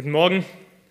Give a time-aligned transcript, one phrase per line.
[0.00, 0.46] Guten Morgen.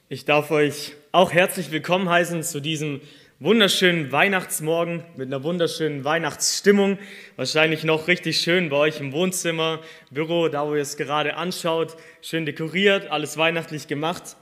[0.08, 3.02] Ich darf euch auch herzlich willkommen heißen zu diesem
[3.40, 7.00] wunderschönen Weihnachtsmorgen mit einer wunderschönen Weihnachtsstimmung.
[7.36, 9.80] Wahrscheinlich noch richtig schön bei euch im Wohnzimmer,
[10.12, 11.98] Büro, da wo ihr es gerade anschaut.
[12.22, 14.36] Schön dekoriert, alles weihnachtlich gemacht.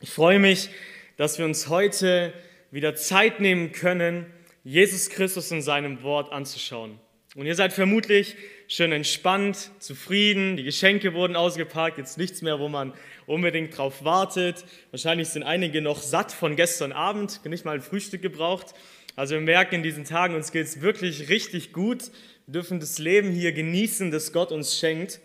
[0.00, 0.70] Ich freue mich,
[1.16, 2.32] dass wir uns heute
[2.72, 4.26] wieder Zeit nehmen können,
[4.64, 6.98] Jesus Christus in seinem Wort anzuschauen.
[7.34, 8.36] Und ihr seid vermutlich
[8.68, 12.92] schön entspannt, zufrieden, die Geschenke wurden ausgepackt, jetzt nichts mehr, wo man
[13.26, 14.64] unbedingt drauf wartet.
[14.92, 18.74] Wahrscheinlich sind einige noch satt von gestern Abend, nicht mal ein Frühstück gebraucht.
[19.16, 22.04] Also wir merken in diesen Tagen, uns geht es wirklich richtig gut.
[22.46, 25.18] Wir dürfen das Leben hier genießen, das Gott uns schenkt.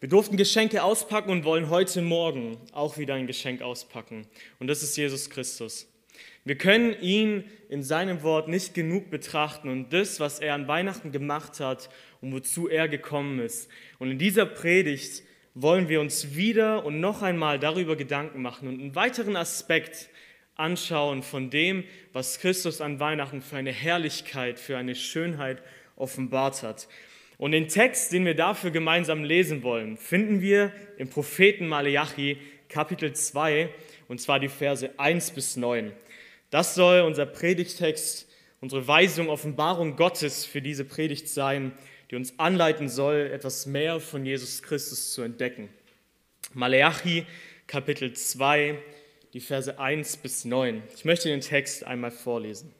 [0.00, 4.26] Wir durften Geschenke auspacken und wollen heute Morgen auch wieder ein Geschenk auspacken.
[4.60, 5.93] Und das ist Jesus Christus.
[6.44, 11.10] Wir können ihn in seinem Wort nicht genug betrachten und das, was er an Weihnachten
[11.10, 11.88] gemacht hat
[12.20, 13.68] und wozu er gekommen ist.
[13.98, 15.22] Und in dieser Predigt
[15.54, 20.08] wollen wir uns wieder und noch einmal darüber Gedanken machen und einen weiteren Aspekt
[20.56, 25.62] anschauen von dem, was Christus an Weihnachten für eine Herrlichkeit, für eine Schönheit
[25.96, 26.88] offenbart hat.
[27.38, 33.12] Und den Text, den wir dafür gemeinsam lesen wollen, finden wir im Propheten Maleachi Kapitel
[33.12, 33.68] 2
[34.08, 35.92] und zwar die Verse 1 bis 9.
[36.54, 38.28] Das soll unser Predigtext,
[38.60, 41.72] unsere Weisung, Offenbarung Gottes für diese Predigt sein,
[42.08, 45.68] die uns anleiten soll, etwas mehr von Jesus Christus zu entdecken.
[46.52, 47.26] Maleachi
[47.66, 48.78] Kapitel 2,
[49.32, 50.84] die Verse 1 bis 9.
[50.94, 52.72] Ich möchte den Text einmal vorlesen.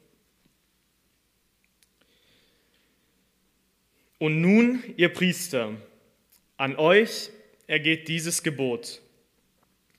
[4.19, 5.73] Und nun, ihr Priester,
[6.55, 7.29] an euch
[7.67, 9.01] ergeht dieses Gebot.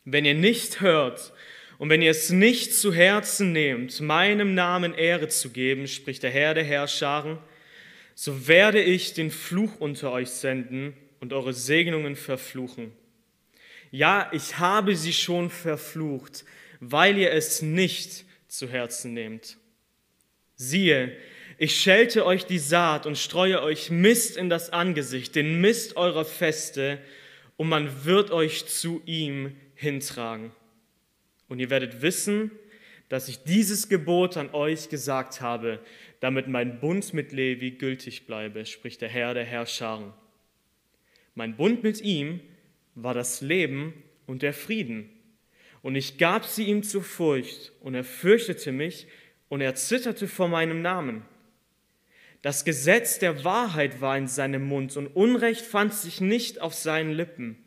[0.07, 1.35] Wenn ihr nicht hört
[1.79, 6.31] und wenn ihr es nicht zu Herzen nehmt, meinem Namen Ehre zu geben, spricht der
[6.31, 7.39] Herr der Herrscharen,
[8.15, 12.93] so werde ich den Fluch unter euch senden und eure Segnungen verfluchen.
[13.91, 16.45] Ja, ich habe sie schon verflucht,
[16.81, 19.59] weil ihr es nicht zu Herzen nehmt.
[20.57, 21.17] Siehe,
[21.59, 26.25] ich schelte euch die Saat und streue euch Mist in das Angesicht, den Mist eurer
[26.25, 26.99] Feste,
[27.57, 30.53] und man wird euch zu ihm hintragen.
[31.49, 32.51] Und ihr werdet wissen,
[33.09, 35.81] dass ich dieses Gebot an euch gesagt habe,
[36.21, 40.13] damit mein Bund mit Levi gültig bleibe, spricht der Herr der Herrscharen.
[41.35, 42.41] Mein Bund mit ihm
[42.95, 45.11] war das Leben und der Frieden.
[45.83, 49.07] Und ich gab sie ihm zur Furcht, und er fürchtete mich,
[49.49, 51.23] und er zitterte vor meinem Namen.
[52.43, 57.13] Das Gesetz der Wahrheit war in seinem Mund, und Unrecht fand sich nicht auf seinen
[57.13, 57.63] Lippen.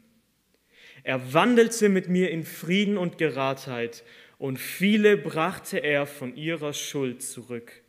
[1.09, 4.03] Er wandelte mit mir in Frieden und Geradheit,
[4.37, 7.81] und viele brachte er von ihrer Schuld zurück.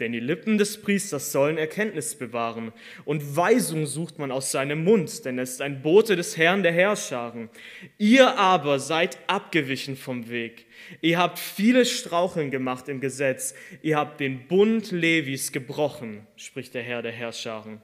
[0.00, 2.74] Denn die Lippen des Priesters sollen Erkenntnis bewahren,
[3.06, 6.72] und Weisung sucht man aus seinem Mund, denn er ist ein Bote des Herrn der
[6.72, 7.48] Herrscharen.
[7.96, 10.66] Ihr aber seid abgewichen vom Weg.
[11.00, 16.82] Ihr habt viele Straucheln gemacht im Gesetz, ihr habt den Bund Levis gebrochen, spricht der
[16.82, 17.80] Herr der Herrscharen.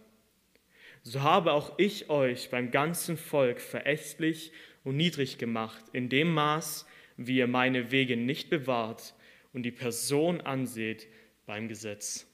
[1.02, 4.52] So habe auch ich euch beim ganzen Volk verächtlich
[4.84, 9.14] und niedrig gemacht, in dem Maß, wie ihr meine Wege nicht bewahrt
[9.52, 11.06] und die Person anseht,
[11.46, 12.26] beim Gesetz.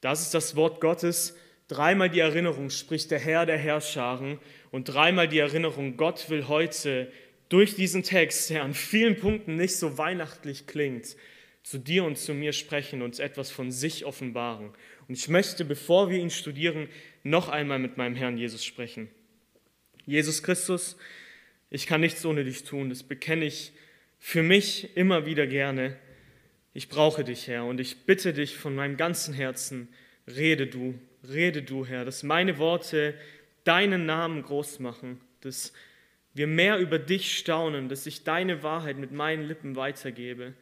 [0.00, 1.36] Das ist das Wort Gottes.
[1.68, 4.38] Dreimal die Erinnerung spricht der Herr der Herrscharen
[4.70, 7.12] und dreimal die Erinnerung, Gott will heute
[7.48, 11.16] durch diesen Text, der an vielen Punkten nicht so weihnachtlich klingt,
[11.62, 14.70] zu dir und zu mir sprechen, uns etwas von sich offenbaren.
[15.08, 16.88] Und ich möchte, bevor wir ihn studieren,
[17.22, 19.08] noch einmal mit meinem Herrn Jesus sprechen.
[20.06, 20.96] Jesus Christus,
[21.70, 23.72] ich kann nichts ohne dich tun, das bekenne ich
[24.18, 25.96] für mich immer wieder gerne.
[26.74, 29.88] Ich brauche dich, Herr, und ich bitte dich von meinem ganzen Herzen,
[30.26, 30.98] rede du,
[31.28, 33.14] rede du, Herr, dass meine Worte
[33.64, 35.72] deinen Namen groß machen, dass
[36.32, 40.54] wir mehr über dich staunen, dass ich deine Wahrheit mit meinen Lippen weitergebe,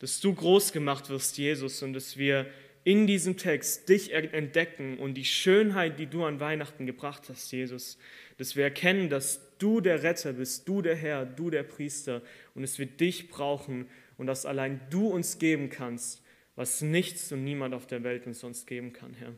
[0.00, 2.46] dass du groß gemacht wirst, Jesus, und dass wir
[2.84, 7.98] in diesem Text dich entdecken und die Schönheit, die du an Weihnachten gebracht hast, Jesus,
[8.38, 12.22] dass wir erkennen, dass du der Retter bist, du der Herr, du der Priester
[12.54, 13.86] und dass wir dich brauchen
[14.18, 16.22] und dass allein du uns geben kannst,
[16.56, 19.32] was nichts und niemand auf der Welt uns sonst geben kann, Herr.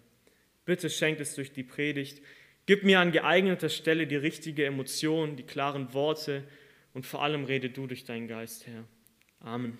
[0.64, 2.22] Bitte schenk es durch die Predigt.
[2.66, 6.44] Gib mir an geeigneter Stelle die richtige Emotion, die klaren Worte
[6.94, 8.84] und vor allem rede du durch deinen Geist, Herr.
[9.40, 9.76] Amen.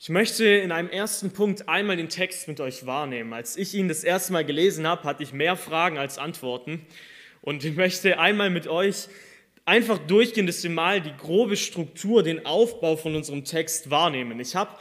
[0.00, 3.32] Ich möchte in einem ersten Punkt einmal den Text mit euch wahrnehmen.
[3.32, 6.86] Als ich ihn das erste Mal gelesen habe, hatte ich mehr Fragen als Antworten.
[7.40, 9.08] Und ich möchte einmal mit euch
[9.64, 14.38] einfach durchgehen, dass wir mal die grobe Struktur, den Aufbau von unserem Text wahrnehmen.
[14.38, 14.78] Ich habe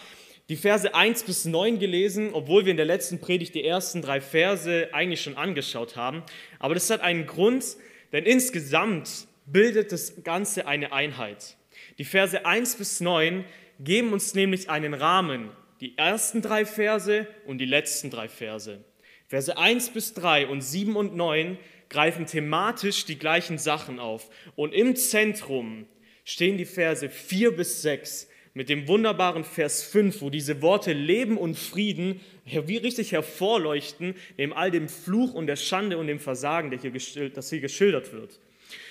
[0.49, 4.21] die Verse 1 bis 9 gelesen, obwohl wir in der letzten Predigt die ersten drei
[4.21, 6.21] Verse eigentlich schon angeschaut haben.
[6.59, 7.65] Aber das hat einen Grund,
[8.11, 11.57] denn insgesamt bildet das Ganze eine Einheit.
[11.97, 13.45] Die Verse 1 bis 9
[13.79, 15.49] geben uns nämlich einen Rahmen,
[15.81, 18.83] die ersten drei Verse und die letzten drei Verse.
[19.27, 21.57] Verse 1 bis 3 und 7 und 9
[21.89, 24.29] greifen thematisch die gleichen Sachen auf.
[24.55, 25.85] Und im Zentrum
[26.23, 31.37] stehen die Verse 4 bis 6 mit dem wunderbaren Vers 5, wo diese Worte Leben
[31.37, 36.71] und Frieden wie richtig hervorleuchten, neben all dem Fluch und der Schande und dem Versagen,
[36.71, 38.39] der hier das hier geschildert wird.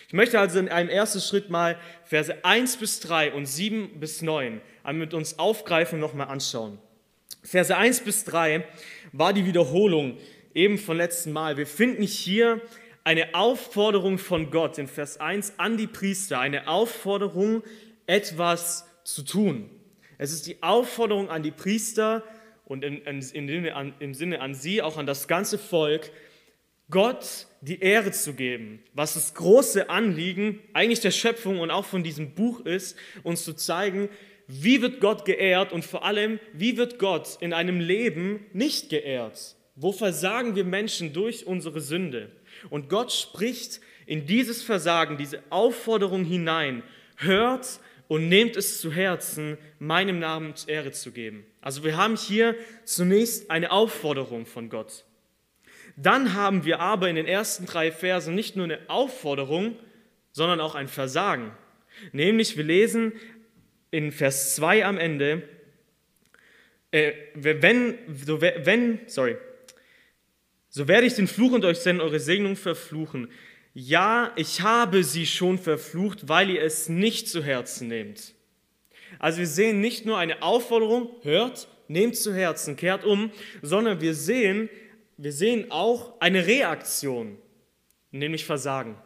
[0.07, 4.23] Ich möchte also in einem ersten Schritt mal Verse 1 bis 3 und 7 bis
[4.23, 4.61] 9
[4.93, 6.79] mit uns aufgreifen und nochmal anschauen.
[7.43, 8.65] Verse 1 bis 3
[9.13, 10.19] war die Wiederholung
[10.55, 11.57] eben von letzten Mal.
[11.57, 12.61] Wir finden hier
[13.05, 17.63] eine Aufforderung von Gott in Vers 1 an die Priester, eine Aufforderung,
[18.07, 19.71] etwas zu tun.
[20.19, 22.25] Es ist die Aufforderung an die Priester
[22.65, 26.11] und in, in, in, im Sinne an sie, auch an das ganze Volk,
[26.91, 32.03] Gott die Ehre zu geben, was das große Anliegen eigentlich der Schöpfung und auch von
[32.03, 34.09] diesem Buch ist, uns zu zeigen,
[34.49, 39.57] wie wird Gott geehrt und vor allem, wie wird Gott in einem Leben nicht geehrt?
[39.75, 42.31] Wo versagen wir Menschen durch unsere Sünde?
[42.71, 46.83] Und Gott spricht in dieses Versagen, diese Aufforderung hinein,
[47.17, 51.45] hört und nehmt es zu Herzen, meinem Namen Ehre zu geben.
[51.61, 52.55] Also wir haben hier
[52.85, 55.05] zunächst eine Aufforderung von Gott.
[55.97, 59.77] Dann haben wir aber in den ersten drei Versen nicht nur eine Aufforderung,
[60.31, 61.53] sondern auch ein Versagen.
[62.13, 63.13] Nämlich wir lesen
[63.97, 65.43] in Vers 2 am Ende,
[66.91, 67.95] äh, wenn,
[68.27, 69.39] so, wenn, sorry,
[70.69, 73.31] so werde ich den Fluch unter euch senden, eure Segnung verfluchen.
[73.73, 78.35] Ja, ich habe sie schon verflucht, weil ihr es nicht zu Herzen nehmt.
[79.19, 83.31] Also wir sehen nicht nur eine Aufforderung, hört, nehmt zu Herzen, kehrt um,
[83.63, 84.69] sondern wir sehen,
[85.17, 87.39] wir sehen auch eine Reaktion,
[88.11, 88.97] nämlich Versagen.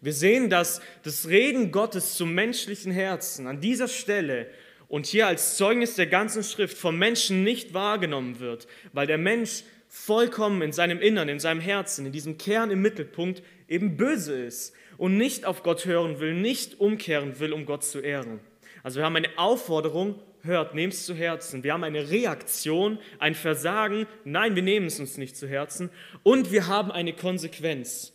[0.00, 4.48] Wir sehen, dass das Reden Gottes zum menschlichen Herzen an dieser Stelle
[4.88, 9.64] und hier als Zeugnis der ganzen Schrift vom Menschen nicht wahrgenommen wird, weil der Mensch
[9.88, 14.74] vollkommen in seinem Innern, in seinem Herzen, in diesem Kern im Mittelpunkt eben böse ist
[14.96, 18.40] und nicht auf Gott hören will, nicht umkehren will, um Gott zu ehren.
[18.82, 21.62] Also wir haben eine Aufforderung, hört, nehmt es zu Herzen.
[21.62, 25.90] Wir haben eine Reaktion, ein Versagen, nein, wir nehmen es uns nicht zu Herzen.
[26.22, 28.12] Und wir haben eine Konsequenz.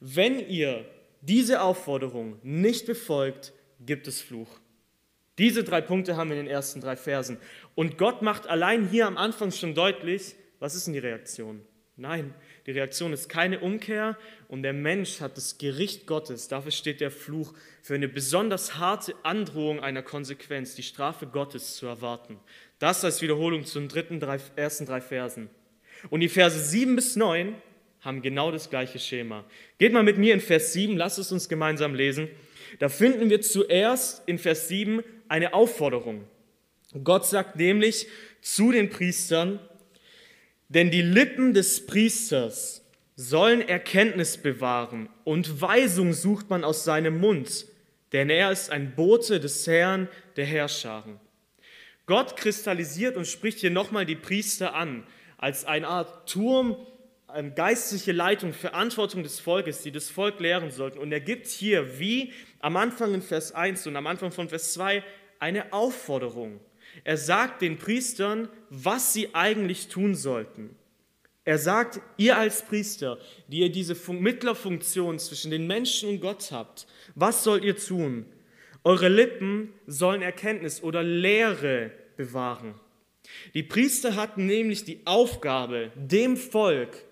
[0.00, 0.84] Wenn ihr
[1.22, 4.60] diese Aufforderung nicht befolgt, gibt es Fluch.
[5.38, 7.38] Diese drei Punkte haben wir in den ersten drei Versen.
[7.74, 11.62] Und Gott macht allein hier am Anfang schon deutlich, was ist denn die Reaktion?
[11.96, 12.34] Nein,
[12.66, 14.16] die Reaktion ist keine Umkehr
[14.48, 17.52] und der Mensch hat das Gericht Gottes, dafür steht der Fluch,
[17.82, 22.38] für eine besonders harte Androhung einer Konsequenz, die Strafe Gottes zu erwarten.
[22.78, 25.50] Das als Wiederholung zu den dritten, drei, ersten drei Versen.
[26.10, 27.54] Und die Verse 7 bis 9
[28.02, 29.44] haben genau das gleiche Schema.
[29.78, 32.28] Geht mal mit mir in Vers 7, lasst es uns gemeinsam lesen.
[32.78, 36.24] Da finden wir zuerst in Vers 7 eine Aufforderung.
[37.04, 38.06] Gott sagt nämlich
[38.40, 39.60] zu den Priestern,
[40.68, 42.84] denn die Lippen des Priesters
[43.14, 47.66] sollen Erkenntnis bewahren und Weisung sucht man aus seinem Mund,
[48.12, 51.20] denn er ist ein Bote des Herrn der Herrscharen.
[52.06, 55.06] Gott kristallisiert und spricht hier nochmal die Priester an
[55.38, 56.76] als eine Art Turm
[57.54, 60.98] geistliche Leitung, Verantwortung des Volkes, die das Volk lehren sollten.
[60.98, 64.72] Und er gibt hier, wie am Anfang in Vers 1 und am Anfang von Vers
[64.74, 65.02] 2,
[65.38, 66.60] eine Aufforderung.
[67.04, 70.76] Er sagt den Priestern, was sie eigentlich tun sollten.
[71.44, 76.86] Er sagt, ihr als Priester, die ihr diese Mittlerfunktion zwischen den Menschen und Gott habt,
[77.16, 78.26] was sollt ihr tun?
[78.84, 82.74] Eure Lippen sollen Erkenntnis oder Lehre bewahren.
[83.54, 87.04] Die Priester hatten nämlich die Aufgabe, dem Volk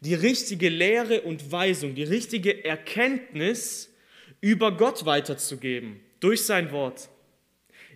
[0.00, 3.92] die richtige Lehre und Weisung, die richtige Erkenntnis
[4.40, 7.08] über Gott weiterzugeben durch sein Wort.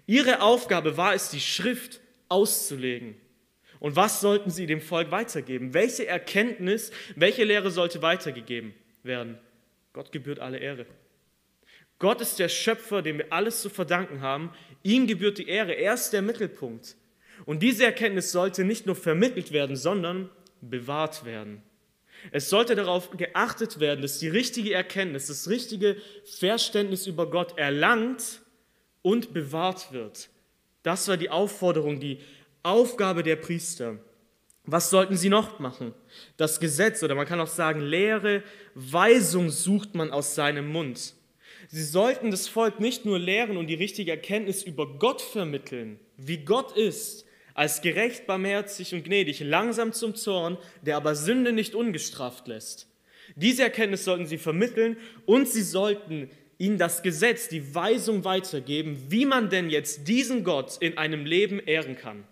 [0.06, 3.16] Ihre Aufgabe war es, die Schrift auszulegen.
[3.78, 5.72] Und was sollten sie dem Volk weitergeben?
[5.72, 9.38] Welche Erkenntnis, welche Lehre sollte weitergegeben werden?
[9.92, 10.86] Gott gebührt alle Ehre.
[11.98, 14.52] Gott ist der Schöpfer, dem wir alles zu verdanken haben.
[14.82, 15.72] Ihm gebührt die Ehre.
[15.72, 16.96] Er ist der Mittelpunkt.
[17.46, 20.30] Und diese Erkenntnis sollte nicht nur vermittelt werden, sondern
[20.60, 21.62] bewahrt werden.
[22.32, 28.42] Es sollte darauf geachtet werden, dass die richtige Erkenntnis, das richtige Verständnis über Gott erlangt
[29.02, 30.28] und bewahrt wird.
[30.82, 32.20] Das war die Aufforderung, die
[32.62, 33.98] Aufgabe der Priester.
[34.64, 35.94] Was sollten sie noch machen?
[36.36, 38.42] Das Gesetz oder man kann auch sagen, Lehre,
[38.74, 41.14] Weisung sucht man aus seinem Mund.
[41.68, 46.38] Sie sollten das Volk nicht nur lehren und die richtige Erkenntnis über Gott vermitteln, wie
[46.38, 47.24] Gott ist,
[47.60, 52.88] als gerecht, barmherzig und gnädig, langsam zum Zorn, der aber Sünde nicht ungestraft lässt.
[53.36, 59.26] Diese Erkenntnis sollten sie vermitteln und sie sollten ihnen das Gesetz, die Weisung weitergeben, wie
[59.26, 62.24] man denn jetzt diesen Gott in einem Leben ehren kann.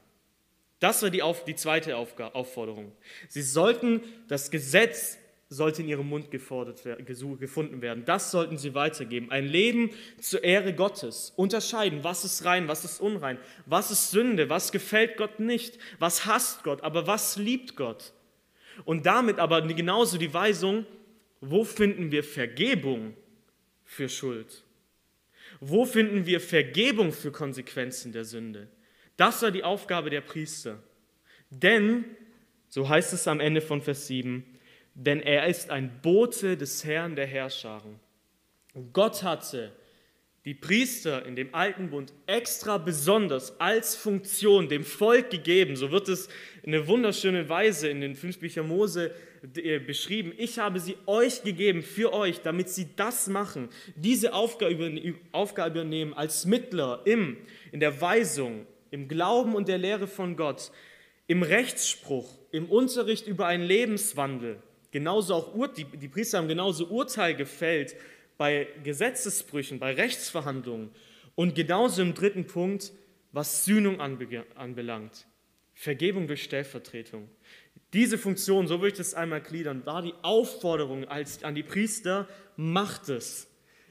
[0.81, 2.93] Das war die, auf, die zweite Aufforderung.
[3.29, 5.19] Sie sollten, das Gesetz
[5.51, 6.83] sollte in ihrem Mund gefordert,
[7.39, 8.05] gefunden werden.
[8.05, 9.31] Das sollten sie weitergeben.
[9.31, 9.91] Ein Leben
[10.21, 11.33] zur Ehre Gottes.
[11.37, 16.27] Unterscheiden, was ist rein, was ist unrein, was ist Sünde, was gefällt Gott nicht, was
[16.27, 18.13] hasst Gott, aber was liebt Gott.
[18.85, 20.85] Und damit aber genauso die Weisung,
[21.41, 23.15] wo finden wir Vergebung
[23.85, 24.65] für Schuld?
[25.61, 28.69] Wo finden wir Vergebung für Konsequenzen der Sünde?
[29.17, 30.83] Das war die Aufgabe der Priester.
[31.51, 32.05] Denn,
[32.69, 34.45] so heißt es am Ende von Vers 7,
[34.99, 38.01] denn er ist ein Bote des Herrn der Herrscharen.
[38.93, 39.73] Gott hatte
[40.45, 45.77] die Priester in dem alten Bund extra besonders als Funktion dem Volk gegeben.
[45.77, 46.29] So wird es
[46.65, 49.15] in einer wunderschönen Weise in den fünf Büchern Mose
[49.57, 50.33] äh, beschrieben.
[50.37, 54.73] Ich habe sie euch gegeben für euch, damit sie das machen, diese Aufgabe
[55.71, 57.37] übernehmen als Mittler im,
[57.71, 60.73] in der Weisung, im Glauben und der Lehre von Gott,
[61.29, 67.35] im Rechtsspruch, im Unterricht über einen Lebenswandel genauso auch die, die Priester haben genauso Urteil
[67.35, 67.97] gefällt
[68.37, 70.91] bei Gesetzesbrüchen, bei Rechtsverhandlungen
[71.35, 72.93] und genauso im dritten Punkt,
[73.33, 75.27] was Sühnung anbelangt.
[75.75, 77.29] Vergebung durch Stellvertretung.
[77.93, 82.29] Diese Funktion, so würde ich das einmal gliedern, war die Aufforderung als, an die Priester,
[82.57, 83.49] macht es.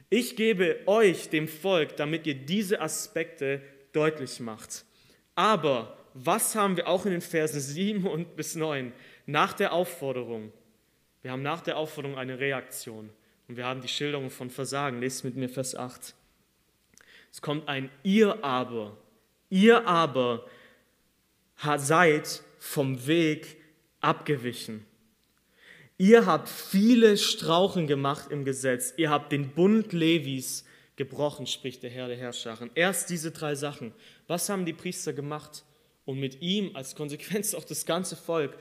[0.10, 3.62] Ich gebe euch, dem Volk, damit ihr diese Aspekte
[3.94, 4.86] deutlich macht.
[5.36, 8.92] Aber was haben wir auch in den Versen 7 und bis 9
[9.26, 10.52] nach der Aufforderung?
[11.22, 13.10] Wir haben nach der Aufforderung eine Reaktion
[13.48, 15.00] und wir haben die Schilderung von Versagen.
[15.00, 16.14] Lest mit mir Vers 8.
[17.32, 18.98] Es kommt ein Ihr aber,
[19.50, 20.46] ihr aber
[21.78, 23.58] seid vom Weg
[24.02, 24.86] abgewichen.
[25.98, 28.94] Ihr habt viele Strauchen gemacht im Gesetz.
[28.98, 30.64] Ihr habt den Bund Levis
[30.96, 32.70] gebrochen, spricht der Herr der Herrscharen.
[32.76, 33.94] Erst diese drei Sachen.
[34.28, 35.64] Was haben die Priester gemacht?
[36.06, 38.58] Und mit ihm als Konsequenz auch das ganze Volk.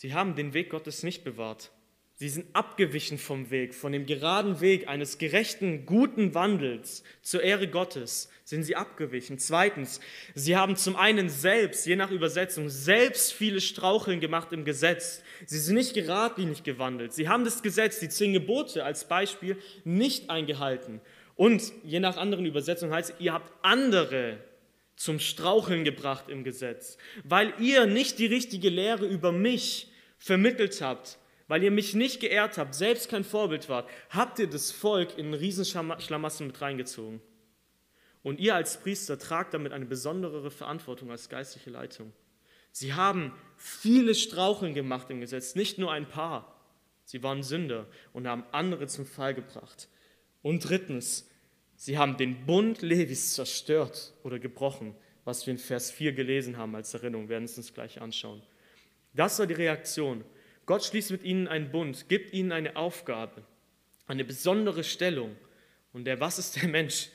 [0.00, 1.72] Sie haben den Weg Gottes nicht bewahrt.
[2.14, 7.68] Sie sind abgewichen vom Weg, von dem geraden Weg eines gerechten, guten Wandels zur Ehre
[7.68, 9.38] Gottes sind sie abgewichen.
[9.38, 10.00] Zweitens,
[10.34, 15.22] sie haben zum einen selbst, je nach Übersetzung, selbst viele Straucheln gemacht im Gesetz.
[15.44, 17.12] Sie sind nicht geradlinig gewandelt.
[17.12, 21.02] Sie haben das Gesetz, die zehn Gebote als Beispiel, nicht eingehalten.
[21.36, 24.38] Und je nach anderen Übersetzungen heißt es, ihr habt andere
[24.96, 29.89] zum Straucheln gebracht im Gesetz, weil ihr nicht die richtige Lehre über mich
[30.20, 34.70] vermittelt habt, weil ihr mich nicht geehrt habt, selbst kein Vorbild wart, habt ihr das
[34.70, 37.20] Volk in Riesenschlamassen mit reingezogen.
[38.22, 42.12] Und ihr als Priester tragt damit eine besondere Verantwortung als geistliche Leitung.
[42.70, 46.56] Sie haben viele Straucheln gemacht im Gesetz, nicht nur ein paar.
[47.04, 49.88] Sie waren Sünder und haben andere zum Fall gebracht.
[50.42, 51.28] Und drittens,
[51.74, 56.76] sie haben den Bund Levis zerstört oder gebrochen, was wir in Vers 4 gelesen haben
[56.76, 58.42] als Erinnerung, wir werden es uns gleich anschauen.
[59.14, 60.24] Das war die Reaktion.
[60.66, 63.42] Gott schließt mit ihnen einen Bund, gibt ihnen eine Aufgabe,
[64.06, 65.36] eine besondere Stellung.
[65.92, 67.08] Und der, was ist der Mensch?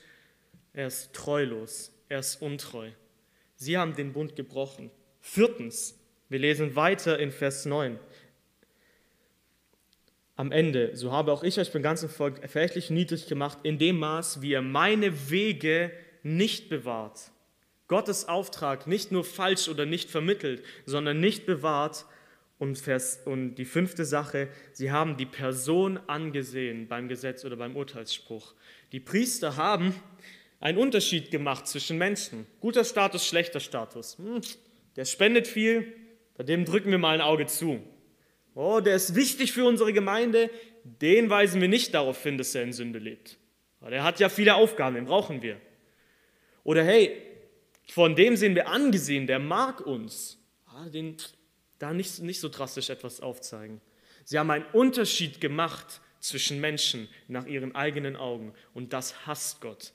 [0.74, 2.90] Er ist treulos, er ist untreu.
[3.56, 4.92] Sie haben den Bund gebrochen.
[5.22, 5.98] Viertens,
[6.28, 7.98] wir lesen weiter in Vers 9.
[10.36, 14.00] Am Ende, so habe auch ich euch beim ganzen Volk verächtlich niedrig gemacht, in dem
[14.00, 15.92] Maß, wie ihr meine Wege
[16.24, 17.32] nicht bewahrt.
[17.88, 22.06] Gottes Auftrag nicht nur falsch oder nicht vermittelt, sondern nicht bewahrt.
[22.58, 27.76] Und, Vers, und die fünfte Sache, sie haben die Person angesehen beim Gesetz oder beim
[27.76, 28.54] Urteilsspruch.
[28.94, 29.94] Die Priester haben
[30.62, 32.48] einen Unterschied gemacht zwischen Menschen.
[32.62, 34.18] Guter Status, schlechter Status.
[34.18, 34.40] Hm,
[34.96, 35.94] der spendet viel,
[36.38, 37.82] bei dem drücken wir mal ein Auge zu.
[38.54, 40.50] Oh, der ist wichtig für unsere Gemeinde,
[40.86, 43.38] den weisen wir nicht darauf hin, dass er in Sünde lebt.
[43.82, 45.60] Der hat ja viele Aufgaben, den brauchen wir.
[46.64, 47.22] Oder hey,
[47.88, 51.18] von dem sehen wir angesehen, der mag uns, ah, den,
[51.80, 53.82] da nicht, nicht so drastisch etwas aufzeigen.
[54.24, 59.94] Sie haben einen Unterschied gemacht zwischen Menschen nach ihren eigenen Augen und das hasst Gott.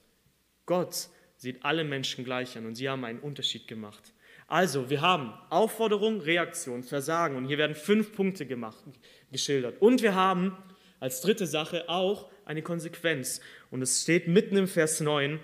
[0.66, 4.14] Gott sieht alle Menschen gleich an und sie haben einen Unterschied gemacht.
[4.46, 8.84] Also, wir haben Aufforderung, Reaktion, Versagen und hier werden fünf Punkte gemacht,
[9.30, 9.80] geschildert.
[9.80, 10.56] Und wir haben
[10.98, 13.40] als dritte Sache auch eine Konsequenz.
[13.70, 15.40] Und es steht mitten im Vers 9,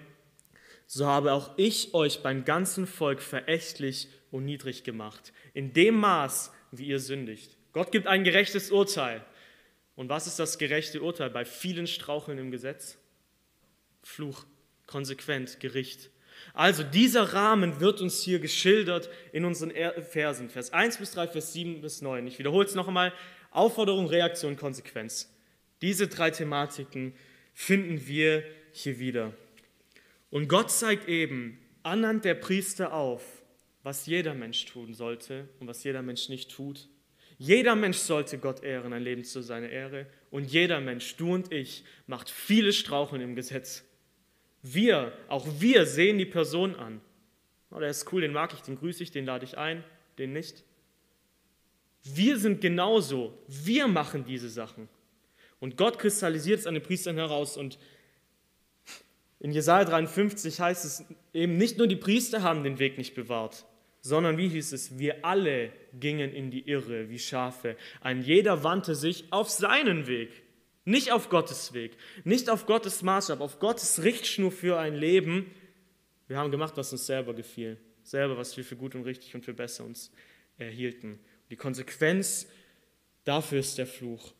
[0.86, 6.52] so habe auch ich euch beim ganzen Volk verächtlich und niedrig gemacht, in dem Maß,
[6.72, 7.56] wie ihr sündigt.
[7.72, 9.24] Gott gibt ein gerechtes Urteil.
[9.96, 12.98] Und was ist das gerechte Urteil bei vielen Straucheln im Gesetz?
[14.02, 14.44] Fluch,
[14.86, 16.10] konsequent, Gericht.
[16.52, 21.52] Also dieser Rahmen wird uns hier geschildert in unseren Versen, Vers 1 bis 3, Vers
[21.54, 22.26] 7 bis 9.
[22.26, 23.12] Ich wiederhole es noch einmal.
[23.50, 25.34] Aufforderung, Reaktion, Konsequenz.
[25.80, 27.14] Diese drei Thematiken
[27.54, 29.32] finden wir hier wieder.
[30.36, 33.22] Und Gott zeigt eben anhand der Priester auf,
[33.82, 36.90] was jeder Mensch tun sollte und was jeder Mensch nicht tut.
[37.38, 40.04] Jeder Mensch sollte Gott ehren, ein Leben zu seiner Ehre.
[40.30, 43.82] Und jeder Mensch, du und ich, macht viele Straucheln im Gesetz.
[44.60, 47.00] Wir, auch wir sehen die Person an.
[47.70, 49.84] Oh, der ist cool, den mag ich, den grüße ich, den lade ich ein,
[50.18, 50.64] den nicht.
[52.02, 53.42] Wir sind genauso.
[53.48, 54.90] Wir machen diese Sachen.
[55.60, 57.56] Und Gott kristallisiert es an den Priestern heraus.
[57.56, 57.78] Und
[59.38, 63.66] in Jesaja 53 heißt es eben, nicht nur die Priester haben den Weg nicht bewahrt,
[64.00, 67.76] sondern wie hieß es, wir alle gingen in die Irre wie Schafe.
[68.00, 70.42] Ein jeder wandte sich auf seinen Weg,
[70.84, 75.50] nicht auf Gottes Weg, nicht auf Gottes Maßstab, auf Gottes Richtschnur für ein Leben.
[76.28, 79.44] Wir haben gemacht, was uns selber gefiel, selber, was wir für gut und richtig und
[79.44, 80.10] für besser uns
[80.56, 81.18] erhielten.
[81.50, 82.46] Die Konsequenz
[83.24, 84.32] dafür ist der Fluch.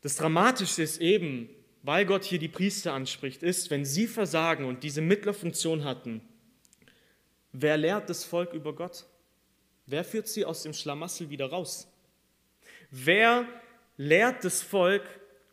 [0.00, 1.48] Das Dramatische ist eben,
[1.82, 6.20] weil Gott hier die Priester anspricht, ist, wenn sie versagen und diese Mittlerfunktion hatten,
[7.52, 9.04] wer lehrt das Volk über Gott?
[9.86, 11.88] Wer führt sie aus dem Schlamassel wieder raus?
[12.90, 13.46] Wer
[13.96, 15.02] lehrt das Volk,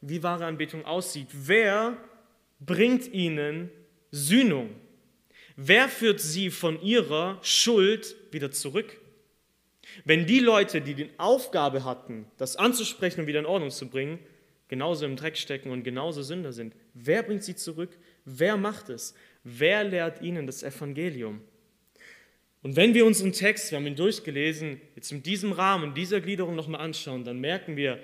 [0.01, 1.27] wie wahre Anbetung aussieht?
[1.31, 1.97] Wer
[2.59, 3.71] bringt ihnen
[4.11, 4.75] Sühnung?
[5.55, 8.97] Wer führt sie von ihrer Schuld wieder zurück?
[10.05, 14.19] Wenn die Leute, die die Aufgabe hatten, das anzusprechen und wieder in Ordnung zu bringen,
[14.69, 17.97] genauso im Dreck stecken und genauso Sünder sind, wer bringt sie zurück?
[18.23, 19.13] Wer macht es?
[19.43, 21.41] Wer lehrt ihnen das Evangelium?
[22.61, 26.55] Und wenn wir unseren Text, wir haben ihn durchgelesen, jetzt in diesem Rahmen, dieser Gliederung
[26.55, 27.99] nochmal anschauen, dann merken wir,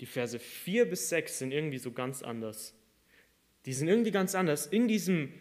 [0.00, 2.74] die Verse 4 bis 6 sind irgendwie so ganz anders.
[3.66, 4.66] Die sind irgendwie ganz anders.
[4.66, 5.32] In diesem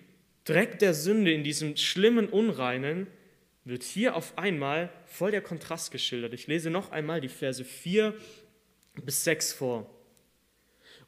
[0.43, 3.07] Dreck der Sünde, in diesem schlimmen Unreinen,
[3.63, 6.33] wird hier auf einmal voll der Kontrast geschildert.
[6.33, 8.15] Ich lese noch einmal die Verse 4
[9.03, 9.96] bis 6 vor.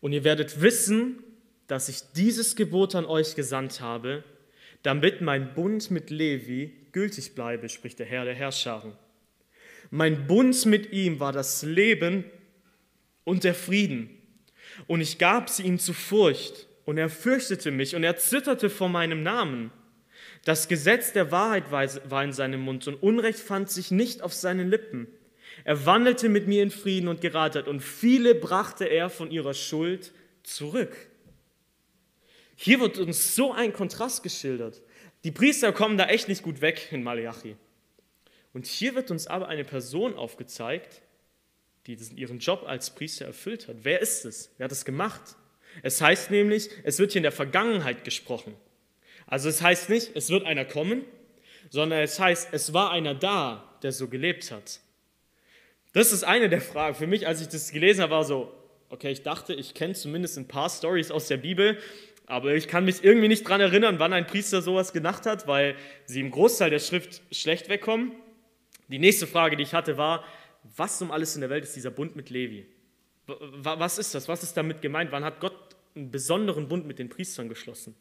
[0.01, 1.23] Und ihr werdet wissen,
[1.67, 4.23] dass ich dieses Gebot an euch gesandt habe,
[4.83, 8.93] damit mein Bund mit Levi gültig bleibe, spricht der Herr der Herrscharen.
[9.91, 12.23] Mein Bund mit ihm war das Leben
[13.23, 14.09] und der Frieden.
[14.87, 18.89] Und ich gab sie ihm zu Furcht, und er fürchtete mich, und er zitterte vor
[18.89, 19.71] meinem Namen.
[20.45, 24.69] Das Gesetz der Wahrheit war in seinem Mund und Unrecht fand sich nicht auf seinen
[24.69, 25.07] Lippen.
[25.63, 30.13] Er wandelte mit mir in Frieden und Geratheit und viele brachte er von ihrer Schuld
[30.43, 30.95] zurück.
[32.55, 34.81] Hier wird uns so ein Kontrast geschildert.
[35.23, 37.55] Die Priester kommen da echt nicht gut weg in Malachi.
[38.53, 41.01] Und hier wird uns aber eine Person aufgezeigt,
[41.87, 43.77] die ihren Job als Priester erfüllt hat.
[43.83, 44.53] Wer ist es?
[44.57, 45.21] Wer hat es gemacht?
[45.83, 48.55] Es heißt nämlich, es wird hier in der Vergangenheit gesprochen.
[49.27, 51.05] Also es heißt nicht, es wird einer kommen,
[51.69, 54.79] sondern es heißt, es war einer da, der so gelebt hat.
[55.93, 56.95] Das ist eine der Fragen.
[56.95, 58.51] Für mich, als ich das gelesen habe, war so,
[58.89, 61.77] okay, ich dachte, ich kenne zumindest ein paar Stories aus der Bibel,
[62.27, 65.75] aber ich kann mich irgendwie nicht daran erinnern, wann ein Priester sowas gedacht hat, weil
[66.05, 68.11] sie im Großteil der Schrift schlecht wegkommen.
[68.87, 70.23] Die nächste Frage, die ich hatte, war,
[70.75, 72.67] was um alles in der Welt ist dieser Bund mit Levi?
[73.25, 74.27] Was ist das?
[74.27, 75.11] Was ist damit gemeint?
[75.11, 75.55] Wann hat Gott
[75.95, 77.95] einen besonderen Bund mit den Priestern geschlossen?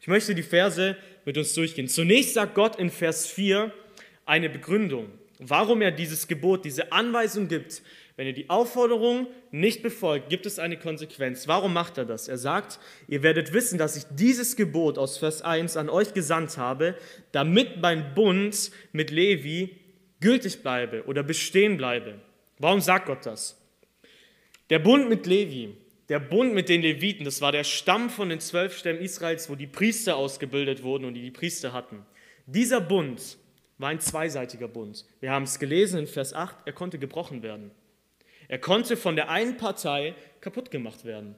[0.00, 1.88] Ich möchte die Verse mit uns durchgehen.
[1.88, 3.72] Zunächst sagt Gott in Vers 4
[4.24, 7.82] eine Begründung, warum er dieses Gebot, diese Anweisung gibt.
[8.16, 11.46] Wenn ihr die Aufforderung nicht befolgt, gibt es eine Konsequenz.
[11.46, 12.26] Warum macht er das?
[12.26, 16.58] Er sagt, ihr werdet wissen, dass ich dieses Gebot aus Vers 1 an euch gesandt
[16.58, 16.96] habe,
[17.30, 19.76] damit mein Bund mit Levi
[20.20, 22.14] gültig bleibe oder bestehen bleibe.
[22.58, 23.56] Warum sagt Gott das?
[24.68, 25.76] Der Bund mit Levi
[26.08, 29.54] der Bund mit den Leviten, das war der Stamm von den zwölf Stämmen Israels, wo
[29.54, 32.06] die Priester ausgebildet wurden und die die Priester hatten.
[32.46, 33.36] Dieser Bund
[33.78, 35.04] war ein zweiseitiger Bund.
[35.20, 37.70] Wir haben es gelesen in Vers 8, er konnte gebrochen werden.
[38.48, 41.36] Er konnte von der einen Partei kaputt gemacht werden.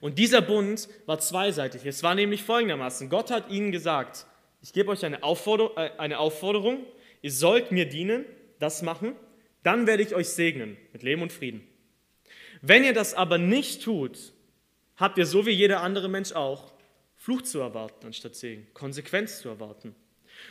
[0.00, 1.84] Und dieser Bund war zweiseitig.
[1.86, 4.26] Es war nämlich folgendermaßen, Gott hat ihnen gesagt,
[4.60, 6.84] ich gebe euch eine Aufforderung, äh, eine Aufforderung,
[7.20, 8.24] ihr sollt mir dienen,
[8.58, 9.14] das machen,
[9.62, 11.66] dann werde ich euch segnen mit Leben und Frieden.
[12.60, 14.32] Wenn ihr das aber nicht tut,
[14.96, 16.72] habt ihr so wie jeder andere Mensch auch
[17.16, 19.94] Fluch zu erwarten anstatt Segen, Konsequenz zu erwarten.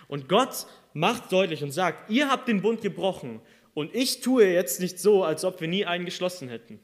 [0.07, 3.41] Und Gott macht deutlich und sagt, ihr habt den Bund gebrochen
[3.73, 6.79] und ich tue jetzt nicht so, als ob wir nie einen geschlossen hätten.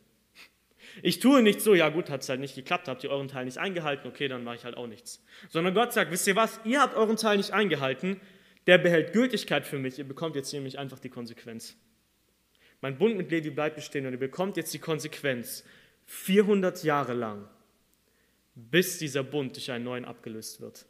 [1.03, 3.45] Ich tue nicht so, ja gut, hat es halt nicht geklappt, habt ihr euren Teil
[3.45, 5.23] nicht eingehalten, okay, dann mache ich halt auch nichts.
[5.49, 8.19] Sondern Gott sagt, wisst ihr was, ihr habt euren Teil nicht eingehalten,
[8.65, 11.75] der behält Gültigkeit für mich, ihr bekommt jetzt nämlich einfach die Konsequenz.
[12.81, 15.63] Mein Bund mit Levi bleibt bestehen und ihr bekommt jetzt die Konsequenz
[16.05, 17.47] 400 Jahre lang,
[18.55, 20.85] bis dieser Bund durch einen neuen abgelöst wird.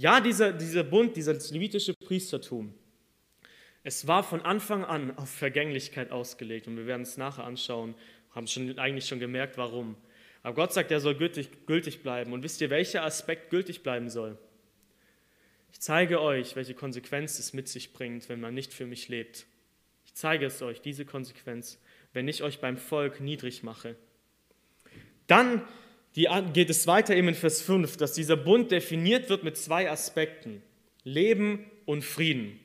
[0.00, 2.72] Ja, dieser, dieser Bund, dieses levitische Priestertum,
[3.82, 7.94] es war von Anfang an auf Vergänglichkeit ausgelegt und wir werden es nachher anschauen,
[8.30, 9.96] haben schon, eigentlich schon gemerkt, warum.
[10.42, 12.32] Aber Gott sagt, er soll gültig, gültig bleiben.
[12.32, 14.38] Und wisst ihr, welcher Aspekt gültig bleiben soll?
[15.70, 19.44] Ich zeige euch, welche Konsequenz es mit sich bringt, wenn man nicht für mich lebt.
[20.06, 21.78] Ich zeige es euch, diese Konsequenz,
[22.14, 23.96] wenn ich euch beim Volk niedrig mache.
[25.26, 25.60] Dann
[26.14, 30.62] geht es weiter eben in Vers 5, dass dieser Bund definiert wird mit zwei Aspekten,
[31.04, 32.58] Leben und Frieden.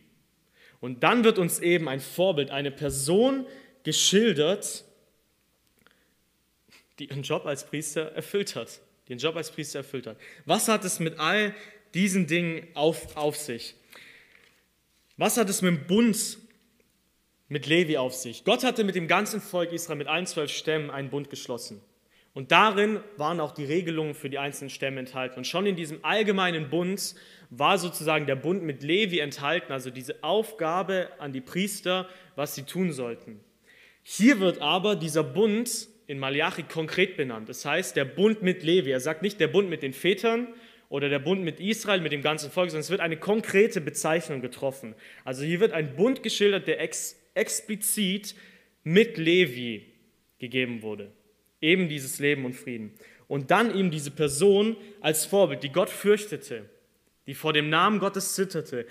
[0.81, 3.45] Und dann wird uns eben ein Vorbild, eine Person
[3.83, 4.83] geschildert,
[6.99, 8.79] die ihren Job als Priester erfüllt hat.
[9.07, 10.17] Die Job als Priester erfüllt hat.
[10.45, 11.53] Was hat es mit all
[11.93, 13.75] diesen Dingen auf, auf sich?
[15.17, 16.37] Was hat es mit dem Bund
[17.47, 18.43] mit Levi auf sich?
[18.43, 21.81] Gott hatte mit dem ganzen Volk Israel, mit allen zwölf Stämmen, einen Bund geschlossen.
[22.35, 25.37] Und darin waren auch die Regelungen für die einzelnen Stämme enthalten.
[25.37, 27.15] Und schon in diesem allgemeinen Bund
[27.49, 32.63] war sozusagen der Bund mit Levi enthalten, also diese Aufgabe an die Priester, was sie
[32.63, 33.39] tun sollten.
[34.03, 37.47] Hier wird aber dieser Bund in Malachi konkret benannt.
[37.47, 38.91] Das heißt, der Bund mit Levi.
[38.91, 40.49] Er sagt nicht der Bund mit den Vätern
[40.89, 44.41] oder der Bund mit Israel, mit dem ganzen Volk, sondern es wird eine konkrete Bezeichnung
[44.41, 44.93] getroffen.
[45.23, 48.35] Also hier wird ein Bund geschildert, der ex explizit
[48.83, 49.93] mit Levi
[50.37, 51.13] gegeben wurde.
[51.65, 52.93] Eben dieses Leben und Frieden.
[53.27, 56.69] Und dann eben diese Person als Vorbild, die Gott fürchtete,
[57.25, 58.85] die vor dem Namen Gottes zitterte,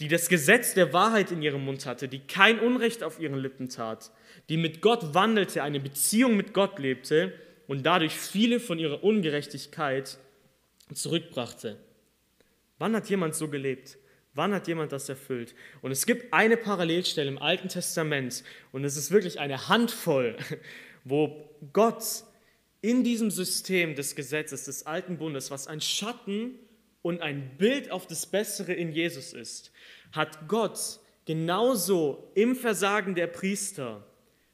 [0.00, 3.68] die das Gesetz der Wahrheit in ihrem Mund hatte, die kein Unrecht auf ihren Lippen
[3.68, 4.10] tat,
[4.48, 7.32] die mit Gott wandelte, eine Beziehung mit Gott lebte
[7.68, 10.18] und dadurch viele von ihrer Ungerechtigkeit
[10.92, 11.78] zurückbrachte.
[12.80, 13.98] Wann hat jemand so gelebt?
[14.34, 15.54] Wann hat jemand das erfüllt?
[15.80, 20.36] Und es gibt eine Parallelstelle im Alten Testament und es ist wirklich eine Handvoll,
[21.04, 22.24] wo Gott
[22.80, 26.58] in diesem System des Gesetzes, des alten Bundes, was ein Schatten
[27.02, 29.72] und ein Bild auf das Bessere in Jesus ist,
[30.12, 34.06] hat Gott genauso im Versagen der Priester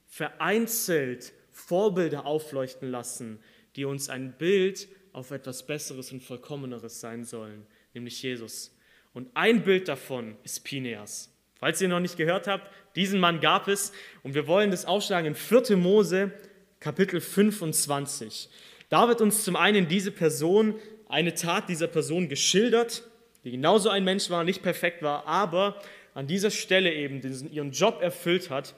[0.07, 3.41] vereinzelt Vorbilder aufleuchten lassen,
[3.77, 8.77] die uns ein Bild auf etwas Besseres und Vollkommeneres sein sollen, nämlich Jesus.
[9.13, 11.33] Und ein Bild davon ist Pineas.
[11.61, 13.93] Falls ihr noch nicht gehört habt, diesen Mann gab es
[14.23, 15.77] und wir wollen das aufschlagen in 4.
[15.77, 16.33] Mose,
[16.81, 18.49] Kapitel 25.
[18.89, 20.75] Da wird uns zum einen diese Person,
[21.07, 23.05] eine Tat dieser Person geschildert,
[23.45, 25.81] die genauso ein Mensch war, nicht perfekt war, aber
[26.15, 27.21] an dieser Stelle eben
[27.53, 28.75] ihren Job erfüllt hat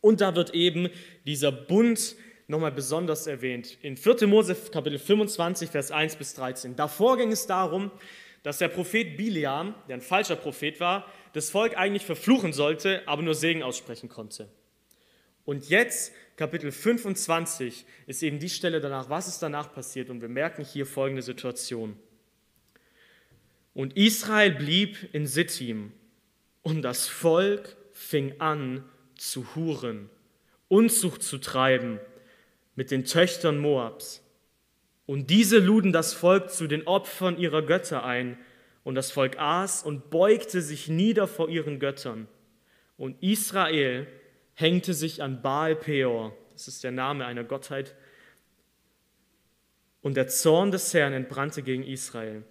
[0.00, 0.88] und da wird eben
[1.26, 2.16] dieser Bund
[2.48, 3.76] nochmal besonders erwähnt.
[3.82, 4.26] In 4.
[4.26, 6.76] Mose Kapitel 25, Vers 1 bis 13.
[6.76, 7.90] Davor ging es darum,
[8.42, 13.20] dass der Prophet Biliam, der ein falscher Prophet war, das Volk eigentlich verfluchen sollte, aber
[13.20, 14.48] nur Segen aussprechen konnte.
[15.44, 20.08] Und jetzt, Kapitel 25, ist eben die Stelle danach, was ist danach passiert.
[20.08, 21.94] Und wir merken hier folgende Situation.
[23.74, 25.92] Und Israel blieb in Sittim
[26.62, 28.82] und das Volk fing an,
[29.14, 30.08] zu huren,
[30.68, 32.00] Unzucht zu treiben
[32.76, 34.22] mit den Töchtern Moabs.
[35.04, 38.38] Und diese luden das Volk zu den Opfern ihrer Götter ein,
[38.86, 42.28] und das Volk aß und beugte sich nieder vor ihren Göttern.
[42.96, 44.06] Und Israel
[44.54, 47.96] hängte sich an Baal Peor, das ist der Name einer Gottheit,
[50.02, 52.44] und der Zorn des Herrn entbrannte gegen Israel.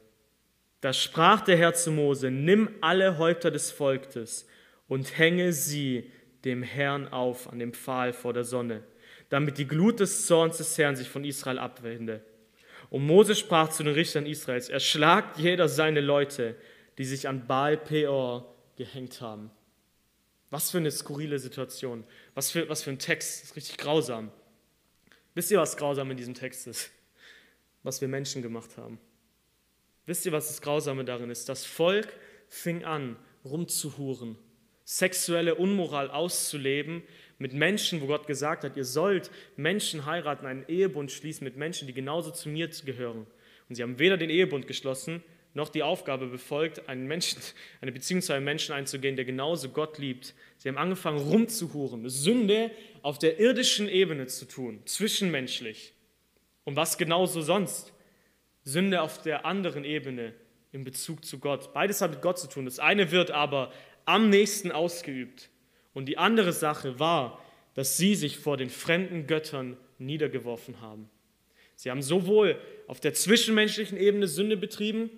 [0.82, 4.46] Da sprach der Herr zu Mose, nimm alle Häupter des Volkes
[4.90, 6.12] und hänge sie
[6.44, 8.84] dem Herrn auf an dem Pfahl vor der Sonne,
[9.30, 12.26] damit die Glut des Zorns des Herrn sich von Israel abwende.
[12.90, 16.56] Und Mose sprach zu den Richtern Israels, erschlagt jeder seine Leute,
[16.98, 19.52] die sich an Baal Peor gehängt haben.
[20.50, 22.04] Was für eine skurrile Situation.
[22.34, 23.42] Was für, was für ein Text.
[23.42, 24.32] Das ist richtig grausam.
[25.34, 26.92] Wisst ihr, was grausam in diesem Text ist?
[27.84, 29.00] Was wir Menschen gemacht haben.
[30.06, 31.50] Wisst ihr, was das Grausame darin ist?
[31.50, 32.08] Das Volk
[32.48, 34.38] fing an, rumzuhuren
[34.86, 37.04] sexuelle Unmoral auszuleben
[37.38, 41.88] mit Menschen, wo Gott gesagt hat, ihr sollt Menschen heiraten, einen Ehebund schließen mit Menschen,
[41.88, 43.28] die genauso zu mir gehören.
[43.68, 47.40] Und sie haben weder den Ehebund geschlossen, noch die Aufgabe befolgt, einen Menschen,
[47.82, 50.34] eine Beziehung zu einem Menschen einzugehen, der genauso Gott liebt.
[50.58, 52.72] Sie haben angefangen rumzuhuren, Sünde
[53.02, 55.94] auf der irdischen Ebene zu tun, zwischenmenschlich.
[56.64, 57.94] Und was genauso sonst?
[58.64, 60.34] Sünde auf der anderen Ebene
[60.72, 61.74] in Bezug zu Gott.
[61.74, 62.66] Beides hat mit Gott zu tun.
[62.66, 63.72] Das eine wird aber
[64.06, 65.50] am nächsten ausgeübt.
[65.96, 67.42] Und die andere Sache war,
[67.74, 71.10] dass sie sich vor den fremden Göttern niedergeworfen haben.
[71.76, 75.10] Sie haben sowohl auf der zwischenmenschlichen Ebene Sünde betrieben,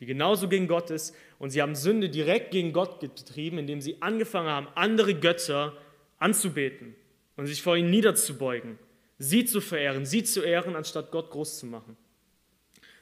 [0.00, 4.02] die genauso gegen Gott ist, und sie haben Sünde direkt gegen Gott betrieben, indem sie
[4.02, 5.76] angefangen haben, andere Götter
[6.18, 6.96] anzubeten
[7.36, 8.78] und sich vor ihnen niederzubeugen,
[9.18, 11.96] sie zu verehren, sie zu ehren, anstatt Gott groß zu machen.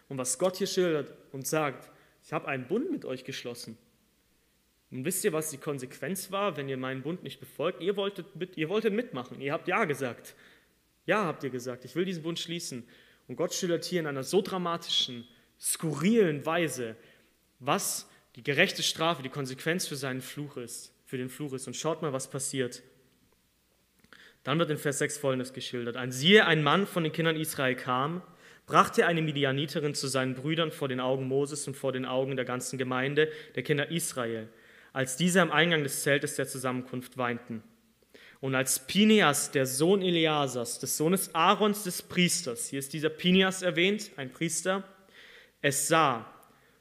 [0.09, 1.91] Und was Gott hier schildert und sagt,
[2.25, 3.79] ich habe einen Bund mit euch geschlossen.
[4.93, 7.81] Und wisst ihr, was die Konsequenz war, wenn ihr meinen Bund nicht befolgt?
[7.81, 10.35] Ihr wolltet, mit, ihr wolltet mitmachen, ihr habt Ja gesagt.
[11.07, 12.87] Ja, habt ihr gesagt, ich will diesen Bund schließen.
[13.27, 15.27] Und Gott schildert hier in einer so dramatischen,
[15.59, 16.95] skurrilen Weise,
[17.59, 21.67] was die gerechte Strafe, die Konsequenz für seinen Fluch ist, für den Fluch ist.
[21.67, 22.83] Und schaut mal, was passiert.
[24.45, 25.97] Dann wird in Vers 6 folgendes geschildert.
[25.97, 28.23] Ein siehe, ein Mann von den Kindern Israel kam,
[28.67, 32.45] brachte eine Midianiterin zu seinen Brüdern vor den Augen Moses und vor den Augen der
[32.45, 34.49] ganzen Gemeinde der Kinder Israel,
[34.93, 37.63] als diese am Eingang des Zeltes der Zusammenkunft weinten.
[38.41, 43.63] Und als Pinias, der Sohn Eleasas, des Sohnes Aarons des Priesters, hier ist dieser Pinias
[43.63, 44.83] erwähnt, ein Priester,
[45.61, 46.27] es sah,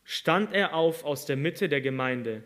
[0.04, 2.44] stand er auf aus der Mitte der Gemeinde,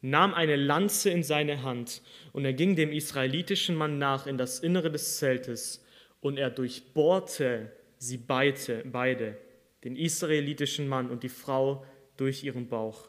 [0.00, 2.02] nahm eine Lanze in seine Hand
[2.32, 5.84] und er ging dem israelitischen Mann nach in das Innere des Zeltes
[6.20, 9.36] und er durchbohrte sie beide, beide,
[9.84, 13.08] den israelitischen Mann und die Frau durch ihren Bauch.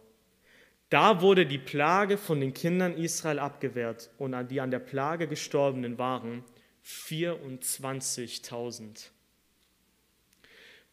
[0.89, 5.27] Da wurde die Plage von den Kindern Israel abgewehrt und an die an der Plage
[5.27, 6.45] gestorbenen waren
[6.85, 9.09] 24.000.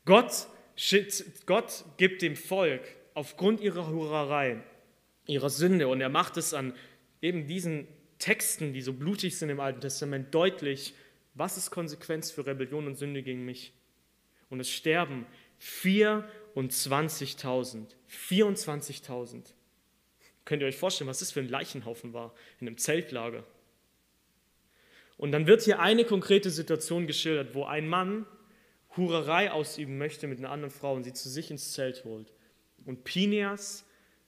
[0.05, 0.49] Gott,
[1.47, 2.83] Gott gibt dem Volk
[3.15, 4.61] aufgrund ihrer Hurerei,
[5.27, 6.75] ihrer Sünde, und er macht es an
[7.23, 7.87] eben diesen
[8.19, 10.95] Texten, die so blutig sind im Alten Testament, deutlich,
[11.35, 13.73] was ist Konsequenz für Rebellion und Sünde gegen mich.
[14.51, 15.27] Und es sterben
[15.61, 17.87] 24.000.
[18.11, 19.55] 24.000.
[20.45, 23.45] Könnt ihr euch vorstellen, was das für ein Leichenhaufen war in einem Zeltlager?
[25.17, 28.27] Und dann wird hier eine konkrete Situation geschildert, wo ein Mann
[28.97, 32.33] Hurerei ausüben möchte mit einer anderen Frau und sie zu sich ins Zelt holt.
[32.85, 33.85] Und Pineas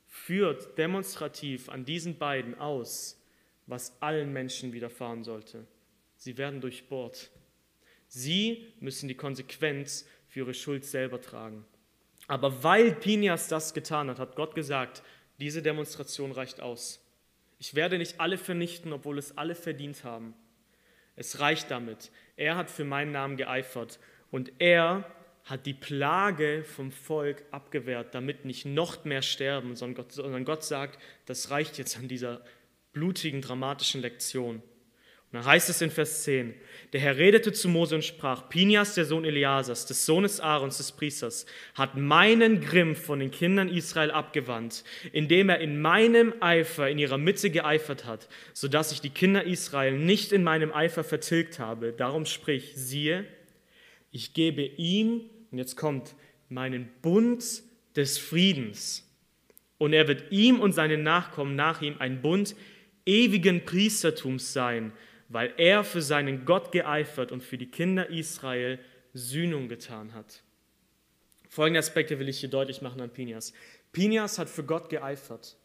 [0.07, 3.21] führt demonstrativ an diesen beiden aus,
[3.67, 5.67] was allen Menschen widerfahren sollte.
[6.17, 7.31] Sie werden durchbohrt.
[8.09, 11.65] Sie müssen die Konsequenz für ihre Schuld selber tragen.
[12.29, 15.03] Aber weil Pineas das getan hat, hat Gott gesagt,
[15.39, 17.01] diese Demonstration reicht aus.
[17.59, 20.35] Ich werde nicht alle vernichten, obwohl es alle verdient haben.
[21.15, 22.11] Es reicht damit.
[22.37, 23.99] Er hat für meinen Namen geeifert
[24.31, 25.11] und er
[25.45, 30.65] hat die Plage vom Volk abgewehrt, damit nicht noch mehr sterben, sondern Gott, sondern Gott
[30.65, 32.45] sagt, das reicht jetzt an dieser
[32.93, 34.63] blutigen, dramatischen Lektion.
[35.33, 36.55] Und dann heißt es in Vers 10,
[36.93, 40.93] der Herr redete zu Mose und sprach, Pinias, der Sohn Eliasas, des Sohnes Aarons, des
[40.93, 46.99] Priesters, hat meinen Grimm von den Kindern Israel abgewandt, indem er in meinem Eifer in
[46.99, 51.93] ihrer Mitte geeifert hat, sodass ich die Kinder Israel nicht in meinem Eifer vertilgt habe.
[51.93, 53.27] Darum sprich, siehe,
[54.13, 56.15] ich gebe ihm, und jetzt kommt,
[56.49, 57.45] meinen Bund
[57.97, 59.03] des Friedens.
[59.79, 62.55] Und er wird ihm und seinen Nachkommen nach ihm ein Bund
[63.05, 64.93] ewigen Priestertums sein,
[65.29, 68.79] weil er für seinen Gott geeifert und für die Kinder Israel
[69.13, 70.43] Sühnung getan hat.
[71.49, 73.53] Folgende Aspekte will ich hier deutlich machen an Pinias.
[73.93, 75.57] Pinias hat für Gott geeifert.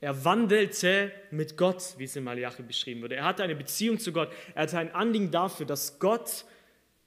[0.00, 3.16] Er wandelte mit Gott, wie es in Malachi beschrieben wurde.
[3.16, 4.30] Er hatte eine Beziehung zu Gott.
[4.54, 6.44] Er hatte ein Anliegen dafür, dass Gott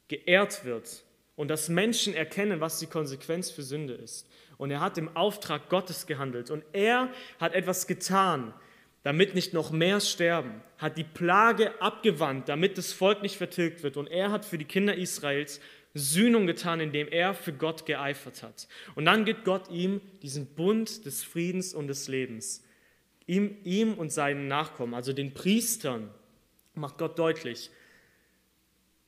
[0.08, 1.03] geehrt wird
[1.36, 4.27] und dass Menschen erkennen, was die Konsequenz für Sünde ist.
[4.58, 6.49] Und er hat im Auftrag Gottes gehandelt.
[6.49, 8.53] Und er hat etwas getan,
[9.05, 13.97] damit nicht noch mehr sterben, hat die Plage abgewandt, damit das Volk nicht vertilgt wird.
[13.97, 15.61] Und er hat für die Kinder Israels
[15.93, 18.67] Sühnung getan, indem er für Gott geeifert hat.
[18.95, 22.63] Und dann gibt Gott ihm diesen Bund des Friedens und des Lebens.
[23.27, 26.09] Ihm, ihm und seinen Nachkommen, also den Priestern,
[26.73, 27.69] macht Gott deutlich,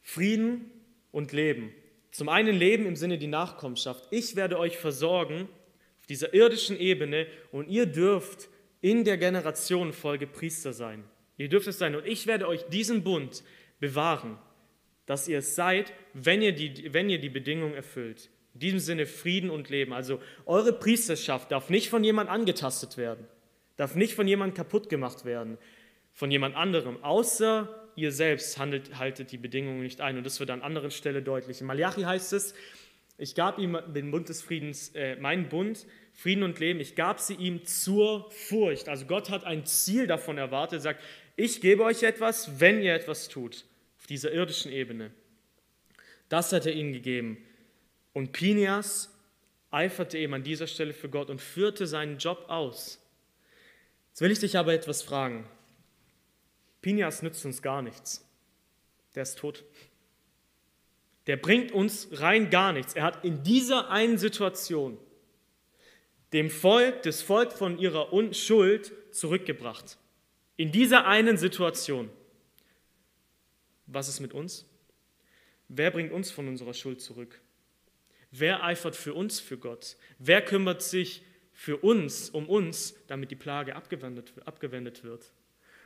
[0.04, 0.70] Frieden
[1.12, 1.74] und Leben.
[2.12, 4.08] Zum einen Leben im Sinne die Nachkommenschaft.
[4.12, 5.50] Ich werde euch versorgen
[6.00, 8.48] auf dieser irdischen Ebene und ihr dürft
[8.82, 11.04] in der Generationenfolge Priester sein.
[11.38, 11.96] Ihr dürft es sein.
[11.96, 13.44] Und ich werde euch diesen Bund
[13.80, 14.38] bewahren,
[15.06, 18.30] dass ihr es seid, wenn ihr die, wenn ihr die Bedingungen erfüllt.
[18.54, 19.94] In diesem Sinne Frieden und Leben.
[19.94, 23.26] Also eure Priesterschaft darf nicht von jemand angetastet werden,
[23.78, 25.58] darf nicht von jemand kaputt gemacht werden,
[26.12, 30.18] von jemand anderem, außer ihr selbst handelt, haltet die Bedingungen nicht ein.
[30.18, 31.62] Und das wird an anderen Stelle deutlich.
[31.62, 32.56] In Malachi heißt es,
[33.20, 35.86] ich gab ihm den Bund des Friedens, äh, meinen Bund,
[36.18, 38.90] Frieden und Leben, ich gab sie ihm zur Furcht.
[38.90, 41.04] Also Gott hat ein Ziel davon erwartet, sagt,
[41.36, 43.66] ich gebe euch etwas, wenn ihr etwas tut,
[44.00, 45.12] auf dieser irdischen Ebene.
[46.28, 47.38] Das hat er ihnen gegeben.
[48.14, 49.16] Und Pinias
[49.70, 53.00] eiferte eben an dieser Stelle für Gott und führte seinen Job aus.
[54.10, 55.48] Jetzt will ich dich aber etwas fragen.
[56.82, 58.28] Pinias nützt uns gar nichts.
[59.14, 59.64] Der ist tot.
[61.28, 62.96] Der bringt uns rein gar nichts.
[62.96, 64.98] Er hat in dieser einen Situation
[66.34, 69.98] dem Volk, das Volk von ihrer Unschuld zurückgebracht.
[70.58, 72.10] In dieser einen Situation.
[73.86, 74.66] Was ist mit uns?
[75.70, 77.40] Wer bringt uns von unserer Schuld zurück?
[78.32, 79.96] Wer eifert für uns für Gott?
[80.20, 85.32] Wer kümmert sich für uns, um uns, damit die Plage abgewendet, abgewendet wird?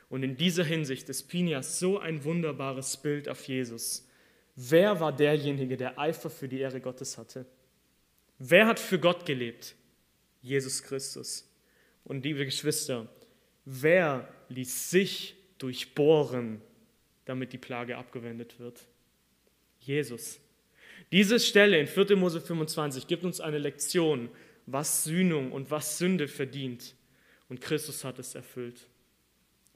[0.09, 4.07] Und in dieser Hinsicht ist Pinias so ein wunderbares Bild auf Jesus,
[4.55, 7.45] wer war derjenige, der Eifer für die Ehre Gottes hatte?
[8.37, 9.75] Wer hat für Gott gelebt?
[10.41, 11.47] Jesus Christus.
[12.03, 13.07] Und liebe Geschwister,
[13.65, 16.61] wer ließ sich durchbohren,
[17.25, 18.81] damit die Plage abgewendet wird?
[19.79, 20.39] Jesus.
[21.11, 22.15] Diese Stelle in 4.
[22.15, 24.29] Mose 25 gibt uns eine Lektion,
[24.65, 26.95] was Sühnung und was Sünde verdient.
[27.49, 28.87] Und Christus hat es erfüllt.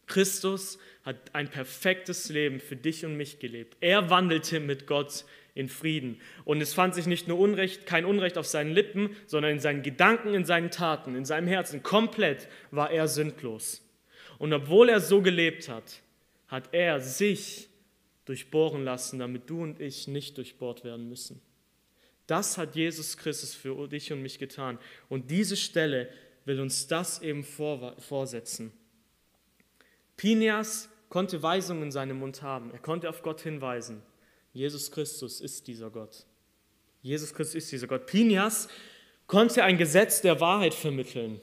[0.07, 3.75] Christus hat ein perfektes Leben für dich und mich gelebt.
[3.81, 6.19] Er wandelte mit Gott in Frieden.
[6.43, 9.81] Und es fand sich nicht nur Unrecht, kein Unrecht auf seinen Lippen, sondern in seinen
[9.81, 11.81] Gedanken, in seinen Taten, in seinem Herzen.
[11.81, 13.81] Komplett war er sündlos.
[14.37, 16.01] Und obwohl er so gelebt hat,
[16.49, 17.69] hat er sich
[18.25, 21.41] durchbohren lassen, damit du und ich nicht durchbohrt werden müssen.
[22.27, 24.77] Das hat Jesus Christus für dich und mich getan.
[25.09, 26.09] Und diese Stelle
[26.43, 28.73] will uns das eben vorsetzen.
[30.17, 32.71] Pinias konnte Weisungen in seinem Mund haben.
[32.71, 34.01] Er konnte auf Gott hinweisen.
[34.55, 36.25] Jesus Christus ist dieser Gott.
[37.01, 38.05] Jesus Christus ist dieser Gott.
[38.05, 38.69] Pinias
[39.27, 41.41] konnte ein Gesetz der Wahrheit vermitteln.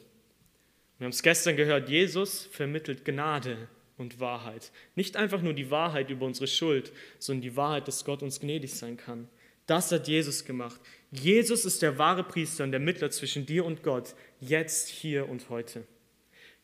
[0.97, 4.73] Wir haben es gestern gehört, Jesus vermittelt Gnade und Wahrheit.
[4.95, 8.73] Nicht einfach nur die Wahrheit über unsere Schuld, sondern die Wahrheit, dass Gott uns gnädig
[8.73, 9.29] sein kann.
[9.67, 10.81] Das hat Jesus gemacht.
[11.11, 15.51] Jesus ist der wahre Priester und der Mittler zwischen dir und Gott, jetzt, hier und
[15.51, 15.85] heute.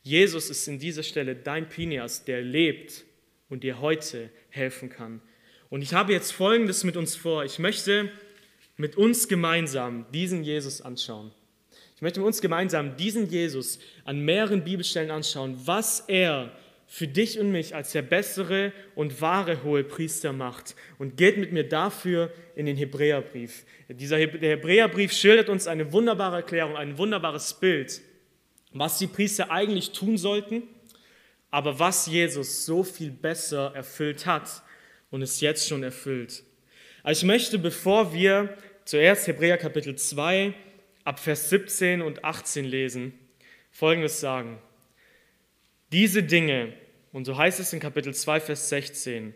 [0.02, 3.04] Jesus ist in dieser Stelle dein Pinias, der lebt
[3.50, 5.20] und dir heute helfen kann.
[5.70, 7.44] Und ich habe jetzt Folgendes mit uns vor.
[7.44, 8.10] Ich möchte
[8.76, 11.30] mit uns gemeinsam diesen Jesus anschauen.
[11.96, 16.52] Ich möchte mit uns gemeinsam diesen Jesus an mehreren Bibelstellen anschauen, was er
[16.86, 20.74] für dich und mich als der bessere und wahre hohe Priester macht.
[20.98, 23.64] Und geht mit mir dafür in den Hebräerbrief.
[23.88, 28.00] Dieser der Hebräerbrief schildert uns eine wunderbare Erklärung, ein wunderbares Bild
[28.72, 30.62] was die Priester eigentlich tun sollten,
[31.50, 34.62] aber was Jesus so viel besser erfüllt hat
[35.10, 36.42] und es jetzt schon erfüllt.
[37.02, 40.54] Also ich möchte, bevor wir zuerst Hebräer Kapitel 2
[41.04, 43.12] ab Vers 17 und 18 lesen,
[43.70, 44.58] Folgendes sagen.
[45.92, 46.74] Diese Dinge,
[47.12, 49.34] und so heißt es in Kapitel 2, Vers 16,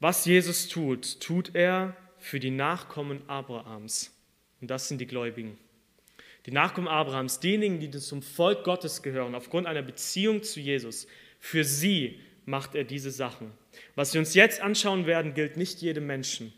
[0.00, 4.10] was Jesus tut, tut er für die Nachkommen Abrahams.
[4.60, 5.58] Und das sind die Gläubigen
[6.46, 11.06] die Nachkommen Abrahams, diejenigen, die zum Volk Gottes gehören, aufgrund einer Beziehung zu Jesus,
[11.38, 13.52] für sie macht er diese Sachen.
[13.94, 16.52] Was wir uns jetzt anschauen werden, gilt nicht jedem Menschen.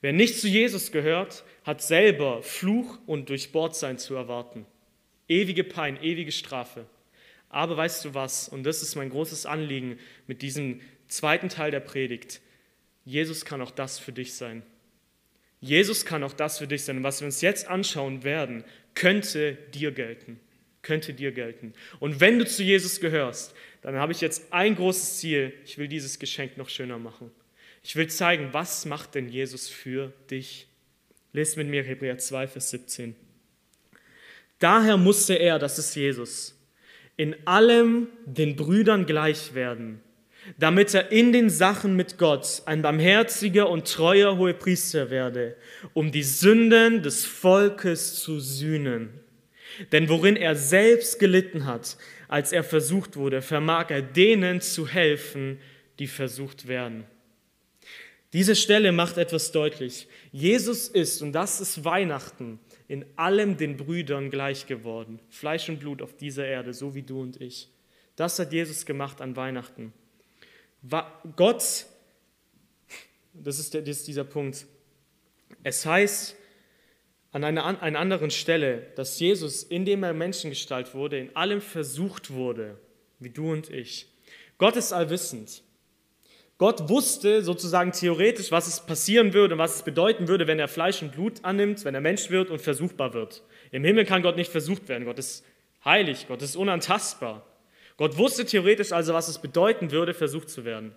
[0.00, 4.66] Wer nicht zu Jesus gehört, hat selber Fluch und Durchbohrtsein zu erwarten.
[5.28, 6.86] Ewige Pein, ewige Strafe.
[7.48, 11.80] Aber weißt du was, und das ist mein großes Anliegen mit diesem zweiten Teil der
[11.80, 12.40] Predigt,
[13.04, 14.62] Jesus kann auch das für dich sein.
[15.60, 16.98] Jesus kann auch das für dich sein.
[16.98, 20.38] Und was wir uns jetzt anschauen werden, könnte dir gelten.
[20.88, 21.74] Könnte dir gelten.
[22.00, 25.52] Und wenn du zu Jesus gehörst, dann habe ich jetzt ein großes Ziel.
[25.66, 27.30] Ich will dieses Geschenk noch schöner machen.
[27.82, 30.66] Ich will zeigen, was macht denn Jesus für dich?
[31.34, 33.14] Lest mit mir Hebräer 2, Vers 17.
[34.60, 36.58] Daher musste er, das ist Jesus,
[37.18, 40.00] in allem den Brüdern gleich werden,
[40.56, 45.54] damit er in den Sachen mit Gott ein barmherziger und treuer Hohepriester werde,
[45.92, 49.27] um die Sünden des Volkes zu sühnen.
[49.92, 51.96] Denn worin er selbst gelitten hat,
[52.28, 55.58] als er versucht wurde, vermag er denen zu helfen,
[55.98, 57.04] die versucht werden.
[58.32, 60.06] Diese Stelle macht etwas deutlich.
[60.32, 65.18] Jesus ist, und das ist Weihnachten, in allem den Brüdern gleich geworden.
[65.30, 67.68] Fleisch und Blut auf dieser Erde, so wie du und ich.
[68.16, 69.92] Das hat Jesus gemacht an Weihnachten.
[71.36, 71.86] Gott,
[73.32, 74.66] das ist, das ist dieser Punkt,
[75.62, 76.36] es heißt
[77.30, 82.30] an einer, an einer anderen Stelle, dass Jesus, indem er Menschengestalt wurde, in allem versucht
[82.30, 82.78] wurde,
[83.18, 84.06] wie du und ich.
[84.56, 85.62] Gott ist allwissend.
[86.56, 90.66] Gott wusste sozusagen theoretisch, was es passieren würde und was es bedeuten würde, wenn er
[90.66, 93.44] Fleisch und Blut annimmt, wenn er Mensch wird und versuchbar wird.
[93.70, 95.04] Im Himmel kann Gott nicht versucht werden.
[95.04, 95.44] Gott ist
[95.84, 97.46] heilig, Gott ist unantastbar.
[97.96, 100.94] Gott wusste theoretisch also, was es bedeuten würde, versucht zu werden.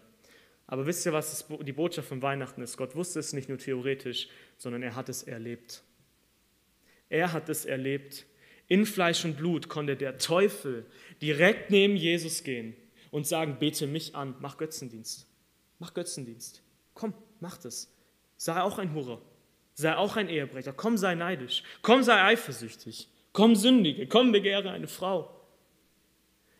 [0.65, 2.77] Aber wisst ihr, was die Botschaft von Weihnachten ist?
[2.77, 5.83] Gott wusste es nicht nur theoretisch, sondern er hat es erlebt.
[7.11, 8.25] Er hat es erlebt.
[8.67, 10.85] In Fleisch und Blut konnte der Teufel
[11.21, 12.73] direkt neben Jesus gehen
[13.11, 15.27] und sagen, bete mich an, mach Götzendienst.
[15.77, 16.63] Mach Götzendienst.
[16.93, 17.93] Komm, mach das.
[18.37, 19.21] Sei auch ein Hurer.
[19.73, 20.71] Sei auch ein Ehebrecher.
[20.71, 21.63] Komm, sei neidisch.
[21.81, 23.09] Komm, sei eifersüchtig.
[23.33, 24.07] Komm, sündige.
[24.07, 25.29] Komm, begehre eine Frau.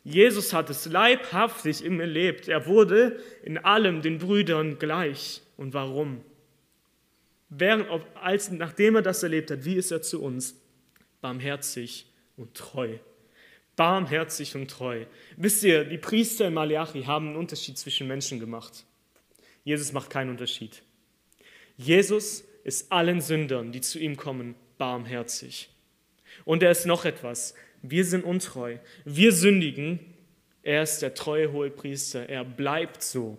[0.04, 2.50] Jesus hat es leibhaftig ihm erlebt.
[2.50, 5.42] Er wurde in allem den Brüdern gleich.
[5.56, 6.26] Und warum?
[7.54, 10.56] Während, als, nachdem er das erlebt hat, wie ist er zu uns?
[11.20, 12.06] Barmherzig
[12.38, 12.98] und treu.
[13.76, 15.06] Barmherzig und treu.
[15.36, 18.86] Wisst ihr, die Priester in Malachi haben einen Unterschied zwischen Menschen gemacht.
[19.66, 20.82] Jesus macht keinen Unterschied.
[21.76, 25.70] Jesus ist allen Sündern, die zu ihm kommen, barmherzig.
[26.46, 27.54] Und er ist noch etwas.
[27.82, 28.78] Wir sind untreu.
[29.04, 30.00] Wir sündigen.
[30.64, 32.30] Er ist der treue Hohepriester.
[32.30, 33.38] Er bleibt so.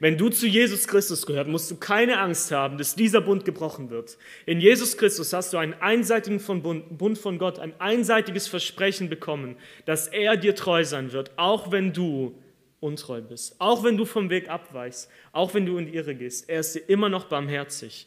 [0.00, 3.90] Wenn du zu Jesus Christus gehört, musst du keine Angst haben, dass dieser Bund gebrochen
[3.90, 4.18] wird.
[4.46, 10.08] In Jesus Christus hast du einen einseitigen Bund von Gott, ein einseitiges Versprechen bekommen, dass
[10.08, 12.34] er dir treu sein wird, auch wenn du
[12.80, 16.48] untreu bist, auch wenn du vom Weg abweichst, auch wenn du in die Irre gehst.
[16.48, 18.06] Er ist dir immer noch barmherzig.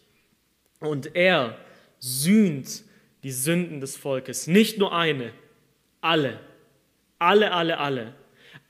[0.80, 1.58] Und er
[2.00, 2.84] sühnt
[3.24, 4.48] die Sünden des Volkes.
[4.48, 5.32] Nicht nur eine,
[6.00, 6.40] alle.
[7.20, 8.16] Alle, alle, alle.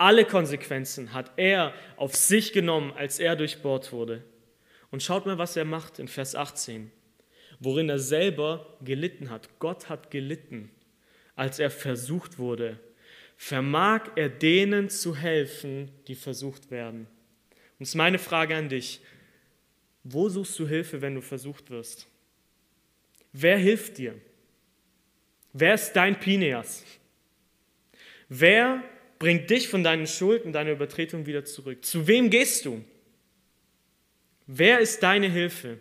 [0.01, 4.23] Alle Konsequenzen hat er auf sich genommen, als er durchbohrt wurde.
[4.89, 6.91] Und schaut mal, was er macht in Vers 18,
[7.59, 9.59] worin er selber gelitten hat.
[9.59, 10.71] Gott hat gelitten,
[11.35, 12.79] als er versucht wurde.
[13.37, 17.01] Vermag er denen zu helfen, die versucht werden?
[17.77, 19.01] Und es ist meine Frage an dich.
[20.03, 22.07] Wo suchst du Hilfe, wenn du versucht wirst?
[23.33, 24.15] Wer hilft dir?
[25.53, 26.83] Wer ist dein Pineas?
[28.29, 28.83] Wer
[29.21, 31.85] bringt dich von deinen Schulden, deiner Übertretung wieder zurück.
[31.85, 32.83] Zu wem gehst du?
[34.47, 35.77] Wer ist deine Hilfe?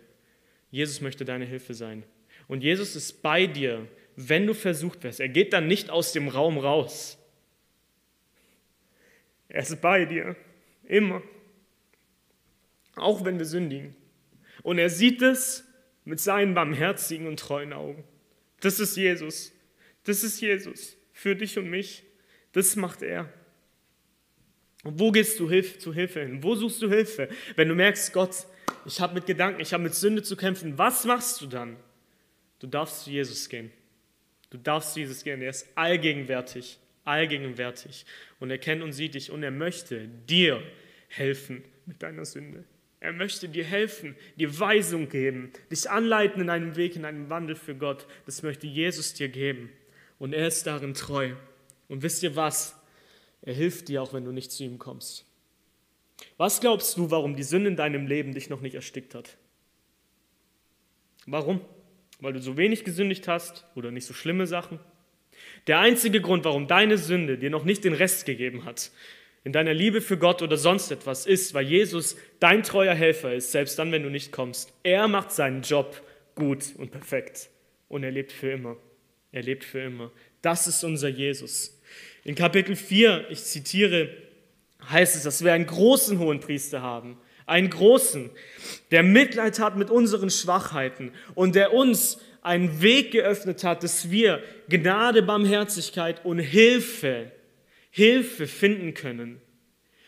[0.70, 2.02] Jesus möchte deine Hilfe sein.
[2.48, 5.20] Und Jesus ist bei dir, wenn du versucht wirst.
[5.20, 7.16] Er geht dann nicht aus dem Raum raus.
[9.48, 10.36] Er ist bei dir,
[10.84, 11.22] immer.
[12.94, 13.96] Auch wenn wir sündigen.
[14.62, 15.64] Und er sieht es
[16.04, 18.04] mit seinen barmherzigen und treuen Augen.
[18.60, 19.50] Das ist Jesus.
[20.04, 22.04] Das ist Jesus für dich und mich.
[22.52, 23.32] Das macht er.
[24.82, 25.48] Und wo gehst du
[25.78, 26.42] zu Hilfe hin?
[26.42, 27.28] Wo suchst du Hilfe?
[27.54, 28.46] Wenn du merkst, Gott,
[28.86, 31.76] ich habe mit Gedanken, ich habe mit Sünde zu kämpfen, was machst du dann?
[32.58, 33.70] Du darfst zu Jesus gehen.
[34.48, 35.42] Du darfst zu Jesus gehen.
[35.42, 38.06] Er ist allgegenwärtig, allgegenwärtig.
[38.38, 40.62] Und er kennt und sieht dich und er möchte dir
[41.08, 42.64] helfen mit deiner Sünde.
[43.00, 47.56] Er möchte dir helfen, dir Weisung geben, dich anleiten in einem Weg, in einem Wandel
[47.56, 48.06] für Gott.
[48.26, 49.70] Das möchte Jesus dir geben.
[50.18, 51.32] Und er ist darin treu.
[51.90, 52.80] Und wisst ihr was?
[53.42, 55.26] Er hilft dir auch, wenn du nicht zu ihm kommst.
[56.36, 59.36] Was glaubst du, warum die Sünde in deinem Leben dich noch nicht erstickt hat?
[61.26, 61.60] Warum?
[62.20, 64.78] Weil du so wenig gesündigt hast oder nicht so schlimme Sachen?
[65.66, 68.92] Der einzige Grund, warum deine Sünde dir noch nicht den Rest gegeben hat,
[69.42, 73.50] in deiner Liebe für Gott oder sonst etwas, ist, weil Jesus dein treuer Helfer ist,
[73.50, 74.72] selbst dann, wenn du nicht kommst.
[74.82, 76.02] Er macht seinen Job
[76.34, 77.48] gut und perfekt
[77.88, 78.76] und er lebt für immer.
[79.32, 80.12] Er lebt für immer.
[80.42, 81.79] Das ist unser Jesus.
[82.24, 84.10] In Kapitel 4, ich zitiere,
[84.90, 87.16] heißt es, dass wir einen großen hohen Priester haben.
[87.46, 88.30] Einen großen,
[88.90, 94.42] der Mitleid hat mit unseren Schwachheiten und der uns einen Weg geöffnet hat, dass wir
[94.68, 97.32] Gnade, Barmherzigkeit und Hilfe,
[97.90, 99.40] Hilfe finden können.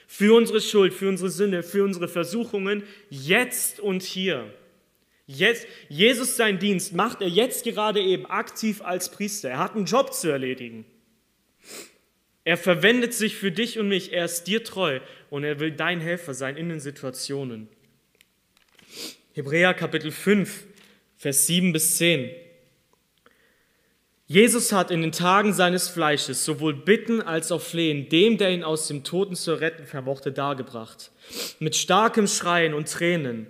[0.07, 4.53] Für unsere Schuld, für unsere Sünde, für unsere Versuchungen, jetzt und hier.
[5.27, 9.49] Jetzt, Jesus sein Dienst macht er jetzt gerade eben aktiv als Priester.
[9.51, 10.85] Er hat einen Job zu erledigen.
[12.45, 16.01] Er verwendet sich für dich und mich, er ist dir treu und er will dein
[16.01, 17.69] Helfer sein in den Situationen.
[19.33, 20.65] Hebräer Kapitel 5,
[21.17, 22.31] Vers 7 bis 10.
[24.27, 28.65] Jesus hat in den Tagen seines Fleisches sowohl Bitten als auch Flehen dem, der ihn
[28.65, 31.13] aus dem Toten zu retten vermochte, dargebracht.
[31.61, 33.47] Mit starkem Schreien und Tränen.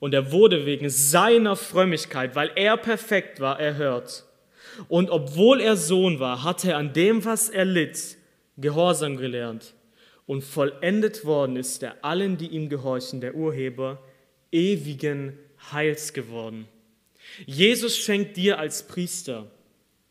[0.00, 4.24] Und er wurde wegen seiner Frömmigkeit, weil er perfekt war, erhört.
[4.88, 8.16] Und obwohl er Sohn war, hatte er an dem, was er litt,
[8.56, 9.74] Gehorsam gelernt
[10.26, 14.02] und vollendet worden ist der allen, die ihm gehorchen, der Urheber,
[14.52, 15.38] ewigen
[15.72, 16.68] Heils geworden.
[17.46, 19.50] Jesus schenkt dir als Priester,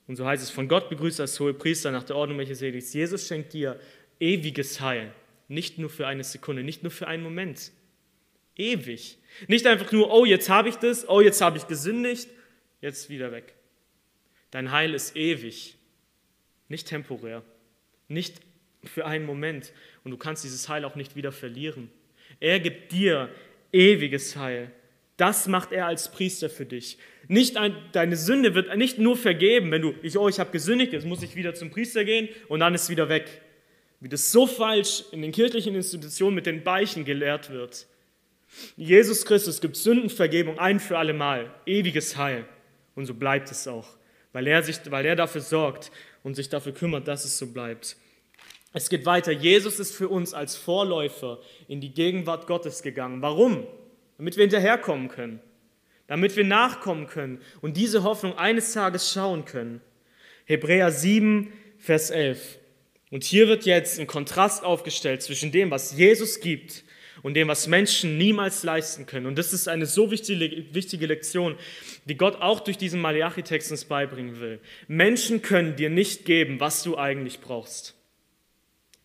[0.07, 3.27] und so heißt es von Gott begrüßt als hohe Priester nach der Ordnung Melchisedeks, Jesus
[3.27, 3.79] schenkt dir
[4.19, 5.13] ewiges Heil,
[5.47, 7.71] nicht nur für eine Sekunde, nicht nur für einen Moment,
[8.55, 9.17] ewig.
[9.47, 12.29] Nicht einfach nur, oh, jetzt habe ich das, oh, jetzt habe ich gesündigt,
[12.81, 13.53] jetzt wieder weg.
[14.51, 15.75] Dein Heil ist ewig,
[16.67, 17.43] nicht temporär.
[18.07, 18.41] Nicht
[18.83, 19.73] für einen Moment.
[20.03, 21.89] Und du kannst dieses Heil auch nicht wieder verlieren.
[22.39, 23.29] Er gibt dir
[23.71, 24.71] ewiges Heil.
[25.17, 26.97] Das macht er als Priester für dich.
[27.27, 30.91] Nicht ein, deine Sünde wird nicht nur vergeben, wenn du, ich, oh, ich habe gesündigt,
[30.91, 33.41] jetzt muss ich wieder zum Priester gehen und dann ist wieder weg.
[33.99, 37.87] Wie das so falsch in den kirchlichen Institutionen mit den Beichen gelehrt wird.
[38.75, 42.45] Jesus Christus gibt Sündenvergebung ein für alle Mal, ewiges Heil.
[42.95, 43.87] Und so bleibt es auch,
[44.33, 45.91] weil er, sich, weil er dafür sorgt
[46.23, 47.97] und sich dafür kümmert, dass es so bleibt.
[48.73, 49.31] Es geht weiter.
[49.31, 53.21] Jesus ist für uns als Vorläufer in die Gegenwart Gottes gegangen.
[53.21, 53.67] Warum?
[54.17, 55.39] Damit wir hinterherkommen können.
[56.07, 59.81] Damit wir nachkommen können und diese Hoffnung eines Tages schauen können.
[60.45, 62.59] Hebräer 7, Vers 11.
[63.11, 66.83] Und hier wird jetzt ein Kontrast aufgestellt zwischen dem, was Jesus gibt
[67.23, 69.25] und dem, was Menschen niemals leisten können.
[69.25, 71.55] Und das ist eine so wichtige, wichtige Lektion,
[72.05, 74.59] die Gott auch durch diesen Malachi-Text uns beibringen will.
[74.87, 77.95] Menschen können dir nicht geben, was du eigentlich brauchst.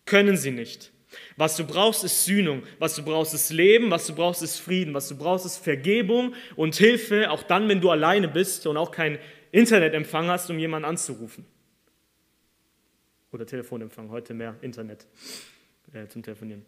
[0.05, 0.91] Können sie nicht.
[1.37, 2.63] Was du brauchst, ist Sühnung.
[2.77, 3.89] Was du brauchst, ist Leben.
[3.89, 4.93] Was du brauchst, ist Frieden.
[4.93, 8.91] Was du brauchst, ist Vergebung und Hilfe, auch dann, wenn du alleine bist und auch
[8.91, 9.17] kein
[9.51, 11.45] Internetempfang hast, um jemanden anzurufen.
[13.31, 15.07] Oder Telefonempfang, heute mehr Internet
[15.93, 16.65] äh, zum Telefonieren.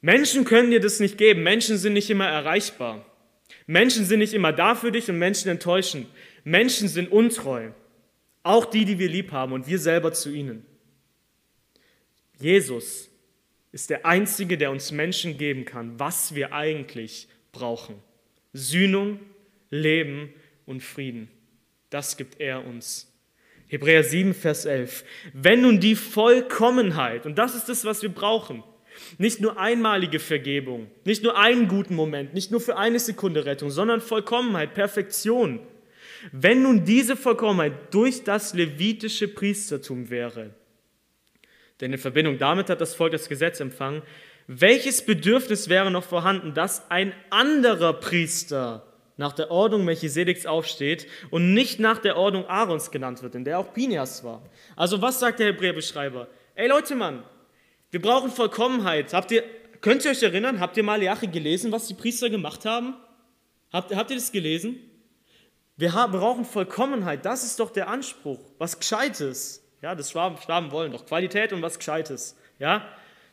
[0.00, 1.42] Menschen können dir das nicht geben.
[1.42, 3.04] Menschen sind nicht immer erreichbar.
[3.66, 6.06] Menschen sind nicht immer da für dich und Menschen enttäuschen.
[6.44, 7.70] Menschen sind untreu.
[8.42, 10.64] Auch die, die wir lieb haben und wir selber zu ihnen.
[12.38, 13.10] Jesus
[13.72, 17.96] ist der Einzige, der uns Menschen geben kann, was wir eigentlich brauchen.
[18.52, 19.20] Sühnung,
[19.68, 20.32] Leben
[20.66, 21.28] und Frieden.
[21.90, 23.12] Das gibt er uns.
[23.68, 25.04] Hebräer 7, Vers 11.
[25.32, 28.64] Wenn nun die Vollkommenheit, und das ist das, was wir brauchen,
[29.18, 33.70] nicht nur einmalige Vergebung, nicht nur einen guten Moment, nicht nur für eine Sekunde Rettung,
[33.70, 35.60] sondern Vollkommenheit, Perfektion.
[36.32, 40.50] Wenn nun diese Vollkommenheit durch das levitische Priestertum wäre,
[41.80, 44.02] denn in Verbindung damit hat das Volk das Gesetz empfangen,
[44.46, 48.86] welches Bedürfnis wäre noch vorhanden, dass ein anderer Priester
[49.16, 53.58] nach der Ordnung Melchisedeks aufsteht und nicht nach der Ordnung Aarons genannt wird, in der
[53.58, 54.42] auch Pinias war.
[54.76, 56.26] Also was sagt der Hebräerbeschreiber?
[56.54, 57.22] Ey Leute, Mann,
[57.90, 59.12] wir brauchen Vollkommenheit.
[59.12, 59.42] Habt ihr,
[59.80, 62.94] könnt ihr euch erinnern, habt ihr Malachi gelesen, was die Priester gemacht haben?
[63.72, 64.76] Habt, habt ihr das gelesen?
[65.76, 69.64] Wir haben, brauchen Vollkommenheit, das ist doch der Anspruch, was Gescheites.
[69.80, 72.36] Ja, das Schwaben, Schwaben wollen doch Qualität und was Gescheites.
[72.58, 72.86] Ja,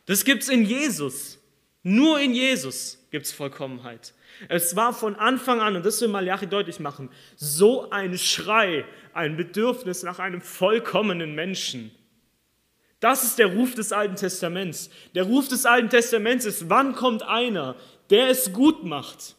[0.06, 1.38] das gibt's in Jesus.
[1.82, 4.14] Nur in Jesus gibt's Vollkommenheit.
[4.48, 9.36] Es war von Anfang an, und das will Malachi deutlich machen, so ein Schrei, ein
[9.36, 11.90] Bedürfnis nach einem vollkommenen Menschen.
[13.00, 14.90] Das ist der Ruf des Alten Testaments.
[15.14, 17.76] Der Ruf des Alten Testaments ist, wann kommt einer,
[18.10, 19.36] der es gut macht,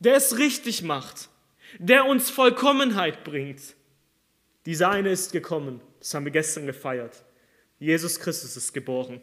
[0.00, 1.28] der es richtig macht,
[1.78, 3.60] der uns Vollkommenheit bringt.
[4.66, 7.24] Dieser eine ist gekommen, das haben wir gestern gefeiert.
[7.78, 9.20] Jesus Christus ist geboren.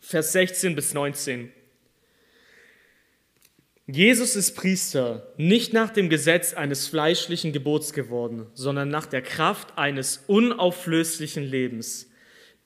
[0.00, 1.52] Vers 16 bis 19.
[3.86, 9.76] Jesus ist Priester, nicht nach dem Gesetz eines fleischlichen Gebots geworden, sondern nach der Kraft
[9.76, 12.10] eines unauflöslichen Lebens.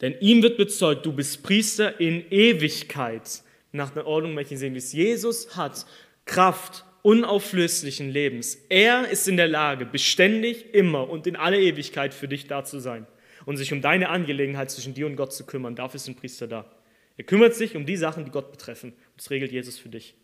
[0.00, 3.42] Denn ihm wird bezeugt, du bist Priester in Ewigkeit,
[3.72, 4.92] nach der Ordnung Melchisedeks.
[4.92, 5.86] Jesus hat
[6.24, 8.58] Kraft unauflöslichen Lebens.
[8.68, 12.80] Er ist in der Lage, beständig, immer und in aller Ewigkeit für dich da zu
[12.80, 13.06] sein
[13.46, 15.74] und sich um deine Angelegenheit zwischen dir und Gott zu kümmern.
[15.74, 16.70] Dafür ist ein Priester da.
[17.16, 18.92] Er kümmert sich um die Sachen, die Gott betreffen.
[19.16, 20.14] Das regelt Jesus für dich.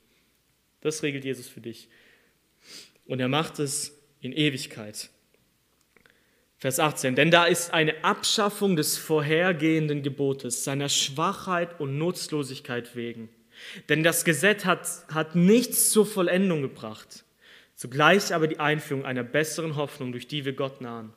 [0.81, 1.89] Das regelt Jesus für dich.
[3.07, 5.11] Und er macht es in Ewigkeit.
[6.65, 13.29] Vers 18, denn da ist eine Abschaffung des vorhergehenden Gebotes, seiner Schwachheit und Nutzlosigkeit wegen.
[13.91, 17.25] Denn das Gesetz hat, hat nichts zur Vollendung gebracht,
[17.75, 21.13] zugleich aber die Einführung einer besseren Hoffnung, durch die wir Gott nahen.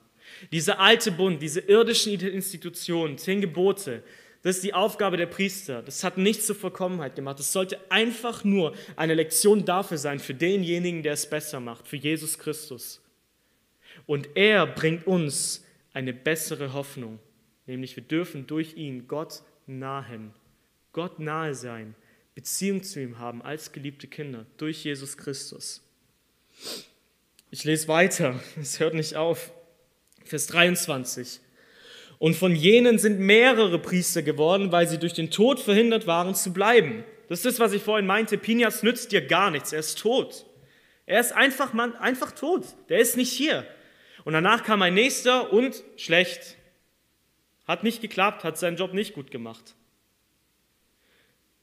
[0.51, 4.03] Dieser alte Bund, diese irdischen Institutionen, zehn Gebote,
[4.41, 5.81] das ist die Aufgabe der Priester.
[5.81, 7.39] Das hat nichts zur Vollkommenheit gemacht.
[7.39, 11.95] Es sollte einfach nur eine Lektion dafür sein, für denjenigen, der es besser macht, für
[11.95, 12.99] Jesus Christus.
[14.07, 17.19] Und er bringt uns eine bessere Hoffnung,
[17.67, 20.33] nämlich wir dürfen durch ihn Gott nahen,
[20.93, 21.93] Gott nahe sein,
[22.33, 25.83] Beziehung zu ihm haben als geliebte Kinder durch Jesus Christus.
[27.51, 29.51] Ich lese weiter, es hört nicht auf.
[30.23, 31.39] Vers 23.
[32.19, 36.51] Und von jenen sind mehrere Priester geworden, weil sie durch den Tod verhindert waren zu
[36.51, 37.03] bleiben.
[37.29, 38.37] Das ist das, was ich vorhin meinte.
[38.37, 39.73] Pinias nützt dir gar nichts.
[39.73, 40.45] Er ist tot.
[41.05, 42.65] Er ist einfach, Mann, einfach tot.
[42.89, 43.65] Der ist nicht hier.
[44.27, 46.57] Und danach kam ein nächster und schlecht.
[47.65, 49.73] Hat nicht geklappt, hat seinen Job nicht gut gemacht.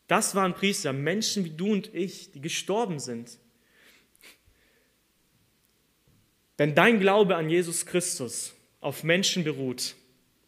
[0.06, 3.38] Das waren Priester, Menschen wie du und ich, die gestorben sind.
[6.56, 9.94] Wenn dein Glaube an Jesus Christus auf Menschen beruht,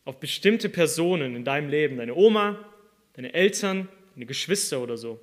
[0.07, 2.67] auf bestimmte Personen in deinem Leben, deine Oma,
[3.13, 5.21] deine Eltern, deine Geschwister oder so.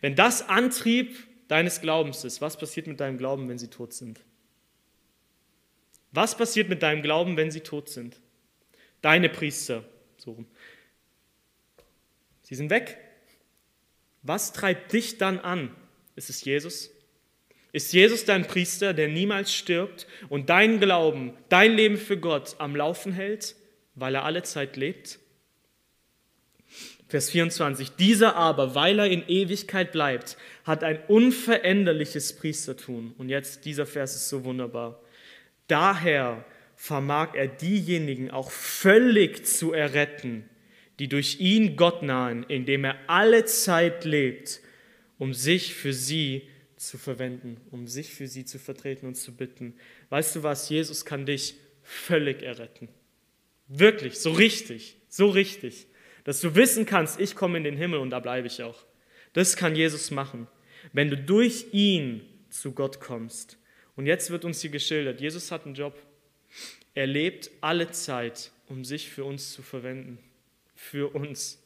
[0.00, 1.16] Wenn das Antrieb
[1.46, 4.18] deines Glaubens ist, was passiert mit deinem Glauben, wenn sie tot sind?
[6.14, 8.20] Was passiert mit deinem Glauben, wenn sie tot sind?
[9.02, 9.84] Deine Priester,
[10.16, 10.44] so
[12.42, 12.98] Sie sind weg.
[14.22, 15.74] Was treibt dich dann an?
[16.14, 16.90] Ist es Jesus?
[17.72, 22.76] Ist Jesus dein Priester, der niemals stirbt und deinen Glauben, dein Leben für Gott am
[22.76, 23.56] Laufen hält?
[23.94, 25.18] weil er alle Zeit lebt?
[27.08, 27.92] Vers 24.
[27.92, 33.14] Dieser aber, weil er in Ewigkeit bleibt, hat ein unveränderliches Priestertum.
[33.18, 35.00] Und jetzt dieser Vers ist so wunderbar.
[35.66, 36.44] Daher
[36.76, 40.48] vermag er diejenigen auch völlig zu erretten,
[40.98, 44.60] die durch ihn Gott nahen, indem er alle Zeit lebt,
[45.18, 49.74] um sich für sie zu verwenden, um sich für sie zu vertreten und zu bitten.
[50.10, 50.68] Weißt du was?
[50.68, 52.88] Jesus kann dich völlig erretten.
[53.68, 55.86] Wirklich, so richtig, so richtig.
[56.24, 58.84] Dass du wissen kannst, ich komme in den Himmel und da bleibe ich auch.
[59.32, 60.46] Das kann Jesus machen,
[60.92, 63.58] wenn du durch ihn zu Gott kommst.
[63.96, 65.94] Und jetzt wird uns hier geschildert, Jesus hat einen Job.
[66.94, 70.18] Er lebt alle Zeit, um sich für uns zu verwenden.
[70.74, 71.60] Für uns.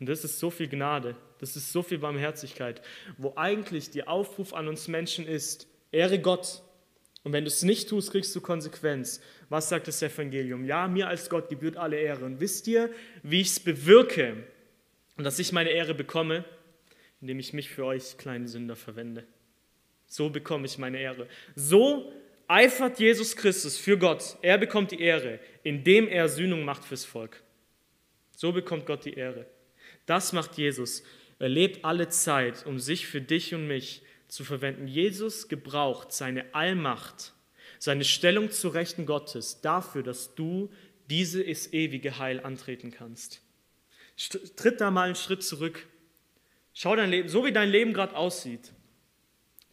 [0.00, 2.82] Und das ist so viel Gnade, das ist so viel Barmherzigkeit,
[3.16, 6.62] wo eigentlich der Aufruf an uns Menschen ist, ehre Gott.
[7.22, 9.20] Und wenn du es nicht tust, kriegst du Konsequenz.
[9.48, 10.64] Was sagt das Evangelium?
[10.64, 12.24] Ja, mir als Gott gebührt alle Ehre.
[12.24, 12.90] Und wisst ihr,
[13.22, 14.44] wie ich es bewirke
[15.16, 16.44] und dass ich meine Ehre bekomme?
[17.20, 19.24] Indem ich mich für euch kleinen Sünder verwende.
[20.08, 21.28] So bekomme ich meine Ehre.
[21.54, 22.12] So
[22.48, 24.36] eifert Jesus Christus für Gott.
[24.42, 27.42] Er bekommt die Ehre, indem er Sühnung macht fürs Volk.
[28.34, 29.46] So bekommt Gott die Ehre.
[30.06, 31.02] Das macht Jesus.
[31.38, 34.88] Er lebt alle Zeit, um sich für dich und mich zu verwenden.
[34.88, 37.34] Jesus gebraucht seine Allmacht,
[37.78, 40.70] seine Stellung zu Rechten Gottes dafür, dass du
[41.10, 43.42] dieses ewige Heil antreten kannst.
[44.56, 45.86] Tritt da mal einen Schritt zurück.
[46.74, 48.72] Schau dein Leben, so wie dein Leben gerade aussieht,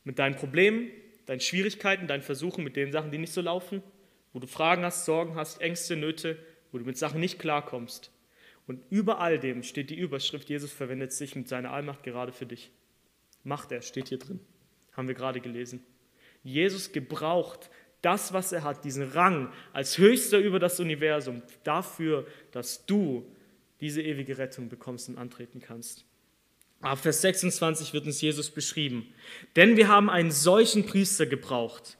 [0.05, 0.89] mit deinen Problemen,
[1.25, 3.83] deinen Schwierigkeiten, deinen Versuchen, mit den Sachen, die nicht so laufen,
[4.31, 6.37] wo du Fragen hast, Sorgen hast, Ängste, Nöte,
[6.71, 8.11] wo du mit Sachen nicht klarkommst.
[8.67, 12.45] Und über all dem steht die Überschrift, Jesus verwendet sich mit seiner Allmacht gerade für
[12.45, 12.71] dich.
[13.43, 14.39] Macht er, steht hier drin.
[14.93, 15.83] Haben wir gerade gelesen.
[16.43, 17.69] Jesus gebraucht
[18.01, 23.31] das, was er hat, diesen Rang als höchster über das Universum, dafür, dass du
[23.81, 26.05] diese ewige Rettung bekommst und antreten kannst.
[26.85, 29.11] Ab Vers 26 wird uns Jesus beschrieben.
[29.55, 31.97] Denn wir haben einen solchen Priester gebraucht,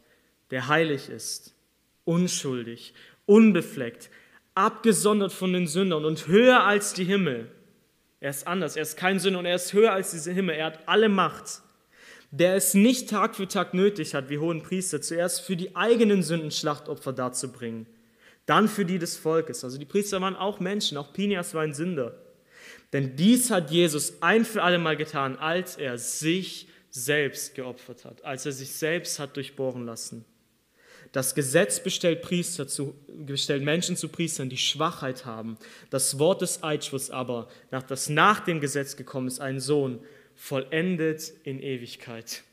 [0.52, 1.56] der heilig ist,
[2.04, 2.94] unschuldig,
[3.26, 4.12] unbefleckt,
[4.54, 7.50] abgesondert von den Sündern und höher als die Himmel.
[8.20, 10.56] Er ist anders, er ist kein Sünder und er ist höher als diese Himmel.
[10.56, 11.62] Er hat alle Macht.
[12.30, 16.22] Der es nicht Tag für Tag nötig hat, wie hohen Priester, zuerst für die eigenen
[16.22, 17.88] Sünden Schlachtopfer darzubringen,
[18.46, 19.64] dann für die des Volkes.
[19.64, 22.20] Also die Priester waren auch Menschen, auch Pinias war ein Sünder.
[22.94, 28.24] Denn dies hat Jesus ein für alle Mal getan, als er sich selbst geopfert hat,
[28.24, 30.26] als er sich selbst hat durchbohren lassen.
[31.12, 35.58] Das Gesetz bestellt, Priester zu, bestellt Menschen zu Priestern, die Schwachheit haben.
[35.90, 40.00] Das Wort des Eidschwurs aber, nach das nach dem Gesetz gekommen ist, ein Sohn,
[40.36, 42.44] vollendet in Ewigkeit.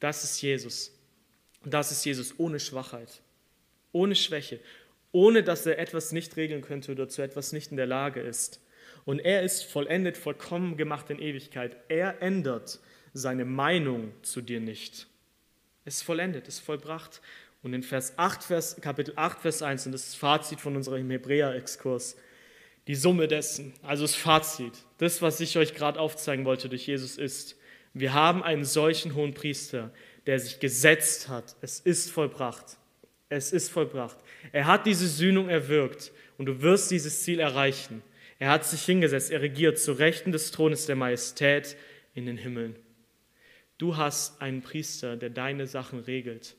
[0.00, 0.92] Das ist Jesus.
[1.64, 3.20] Das ist Jesus ohne Schwachheit,
[3.92, 4.60] ohne Schwäche,
[5.12, 8.60] ohne dass er etwas nicht regeln könnte oder zu etwas nicht in der Lage ist.
[9.08, 11.78] Und er ist vollendet, vollkommen gemacht in Ewigkeit.
[11.88, 12.78] Er ändert
[13.14, 15.06] seine Meinung zu dir nicht.
[15.86, 17.22] Es ist vollendet, es ist vollbracht.
[17.62, 20.76] Und in Vers 8, Vers, Kapitel 8, Vers 1, und das ist das Fazit von
[20.76, 22.18] unserem Hebräer-Exkurs,
[22.86, 27.16] die Summe dessen, also das Fazit, das, was ich euch gerade aufzeigen wollte durch Jesus
[27.16, 27.56] ist,
[27.94, 29.90] wir haben einen solchen hohen Priester,
[30.26, 31.56] der sich gesetzt hat.
[31.62, 32.76] Es ist vollbracht.
[33.30, 34.18] Es ist vollbracht.
[34.52, 38.02] Er hat diese Sühnung erwirkt und du wirst dieses Ziel erreichen.
[38.38, 41.76] Er hat sich hingesetzt, er regiert zu Rechten des Thrones der Majestät
[42.14, 42.76] in den Himmeln.
[43.78, 46.56] Du hast einen Priester, der deine Sachen regelt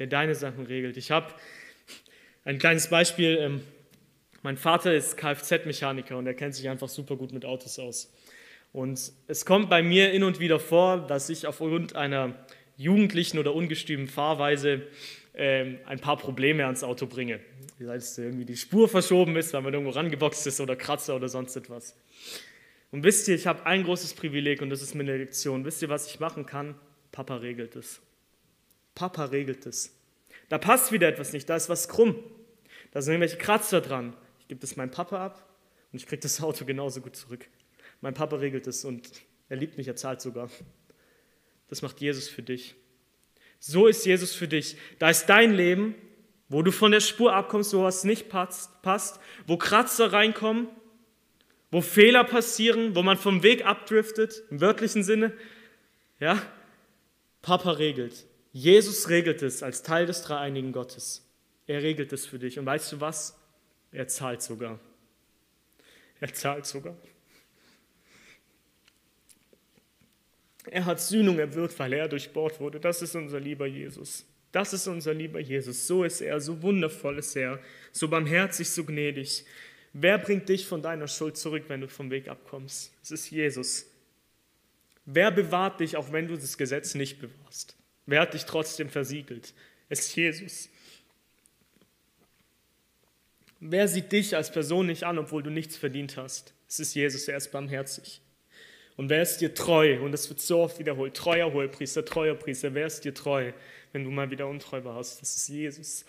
[0.00, 0.96] der deine Sachen regelt.
[0.96, 1.32] Ich habe
[2.44, 3.38] ein kleines Beispiel.
[3.38, 3.60] Ähm,
[4.42, 8.12] mein Vater ist Kfz-Mechaniker und er kennt sich einfach super gut mit Autos aus.
[8.72, 12.34] Und es kommt bei mir hin und wieder vor, dass ich aufgrund einer
[12.78, 14.86] jugendlichen oder ungestümen Fahrweise
[15.34, 17.40] ähm, ein paar Probleme ans Auto bringe.
[17.80, 21.56] Es irgendwie die Spur verschoben ist, weil man irgendwo rangeboxt ist oder Kratzer oder sonst
[21.56, 21.96] etwas.
[22.90, 25.64] Und wisst ihr, ich habe ein großes Privileg und das ist meine Lektion.
[25.64, 26.74] Wisst ihr, was ich machen kann?
[27.10, 28.00] Papa regelt es.
[28.94, 29.94] Papa regelt es.
[30.48, 32.16] Da passt wieder etwas nicht, da ist was krumm.
[32.90, 34.14] Da sind irgendwelche Kratzer dran.
[34.40, 35.48] Ich gebe das meinem Papa ab
[35.92, 37.46] und ich kriege das Auto genauso gut zurück.
[38.00, 39.08] Mein Papa regelt es und
[39.48, 40.50] er liebt mich, er zahlt sogar.
[41.68, 42.74] Das macht Jesus für dich.
[43.58, 44.76] So ist Jesus für dich.
[44.98, 45.94] Da ist dein Leben,
[46.50, 50.68] wo du von der Spur abkommst, wo was nicht passt, passt wo Kratzer reinkommen,
[51.70, 55.32] wo Fehler passieren, wo man vom Weg abdriftet, im wörtlichen Sinne.
[56.18, 56.42] Ja,
[57.40, 58.26] Papa regelt.
[58.52, 61.24] Jesus regelt es als Teil des dreieinigen Gottes.
[61.68, 62.58] Er regelt es für dich.
[62.58, 63.38] Und weißt du was?
[63.92, 64.80] Er zahlt sogar.
[66.18, 66.96] Er zahlt sogar.
[70.66, 72.80] Er hat Sühnung erwirkt, weil er durchbohrt wurde.
[72.80, 74.26] Das ist unser lieber Jesus.
[74.52, 75.86] Das ist unser lieber Jesus.
[75.86, 77.60] So ist er, so wundervoll ist er,
[77.92, 79.44] so barmherzig, so gnädig.
[79.92, 82.92] Wer bringt dich von deiner Schuld zurück, wenn du vom Weg abkommst?
[83.02, 83.86] Es ist Jesus.
[85.04, 87.76] Wer bewahrt dich, auch wenn du das Gesetz nicht bewahrst?
[88.06, 89.54] Wer hat dich trotzdem versiegelt?
[89.88, 90.68] Es ist Jesus.
[93.60, 96.54] Wer sieht dich als Person nicht an, obwohl du nichts verdient hast?
[96.68, 98.20] Es ist Jesus, er ist barmherzig.
[98.96, 100.00] Und wer ist dir treu?
[100.02, 101.14] Und das wird so oft wiederholt.
[101.14, 102.74] Treuer Hohepriester, treuer Priester.
[102.74, 103.52] Wer ist dir treu,
[103.92, 105.20] wenn du mal wieder untreu warst?
[105.20, 106.04] Das ist Jesus.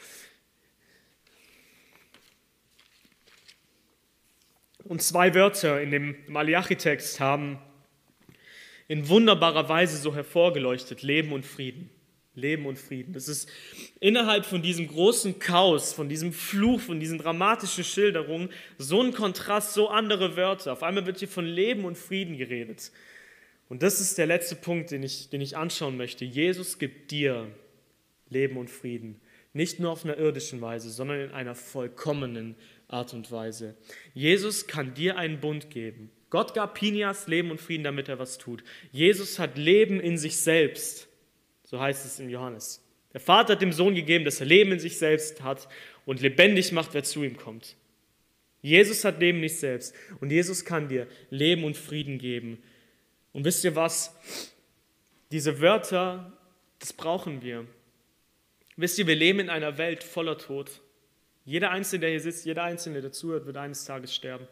[4.84, 7.59] Und zwei Wörter in dem Malachi-Text haben
[8.88, 11.89] in wunderbarer Weise so hervorgeleuchtet: Leben und Frieden.
[12.34, 13.13] Leben und Frieden.
[13.13, 13.49] Das ist
[13.99, 19.73] innerhalb von diesem großen Chaos, von diesem Fluch, von diesen dramatischen Schilderungen so ein Kontrast,
[19.73, 20.71] so andere Wörter.
[20.71, 22.91] Auf einmal wird hier von Leben und Frieden geredet.
[23.67, 26.23] Und das ist der letzte Punkt, den ich, den ich anschauen möchte.
[26.23, 27.47] Jesus gibt dir
[28.32, 29.21] Leben und Frieden.
[29.53, 32.55] Nicht nur auf einer irdischen Weise, sondern in einer vollkommenen
[32.88, 33.75] Art und Weise.
[34.13, 36.09] Jesus kann dir einen Bund geben.
[36.32, 38.63] Gott gab Pinias Leben und Frieden, damit er was tut.
[38.91, 41.09] Jesus hat Leben in sich selbst
[41.71, 42.86] so heißt es in Johannes.
[43.13, 45.69] Der Vater hat dem Sohn gegeben, dass er Leben in sich selbst hat
[46.05, 47.77] und lebendig macht, wer zu ihm kommt.
[48.61, 52.61] Jesus hat Leben nicht selbst und Jesus kann dir Leben und Frieden geben.
[53.32, 54.13] Und wisst ihr was?
[55.32, 56.38] Diese Wörter,
[56.79, 57.65] das brauchen wir.
[58.82, 60.82] Wisst ihr, wir leben in einer Welt voller Tod.
[61.45, 64.47] Jeder Einzelne, der hier sitzt, jeder Einzelne, der zuhört, wird eines Tages sterben.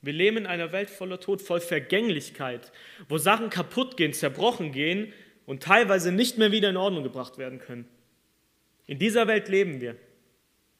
[0.00, 2.70] Wir leben in einer Welt voller Tod, voll Vergänglichkeit,
[3.08, 5.12] wo Sachen kaputt gehen, zerbrochen gehen,
[5.44, 7.88] und teilweise nicht mehr wieder in Ordnung gebracht werden können.
[8.86, 9.96] In dieser Welt leben wir.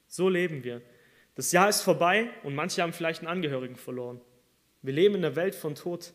[0.07, 0.81] So leben wir.
[1.35, 4.21] Das Jahr ist vorbei und manche haben vielleicht einen Angehörigen verloren.
[4.83, 6.13] Wir leben in einer Welt von Tod.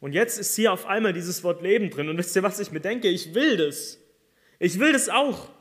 [0.00, 2.10] Und jetzt ist hier auf einmal dieses Wort Leben drin.
[2.10, 3.08] Und wisst ihr, was ich mir denke?
[3.08, 3.98] Ich will das.
[4.58, 5.53] Ich will das auch.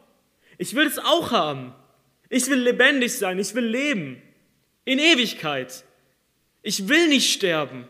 [0.64, 1.74] Ich will das auch haben.
[2.30, 3.38] Ich will lebendig sein.
[3.40, 4.22] Ich will leben.
[4.86, 5.84] In Ewigkeit.
[6.62, 7.88] Ich will nicht sterben.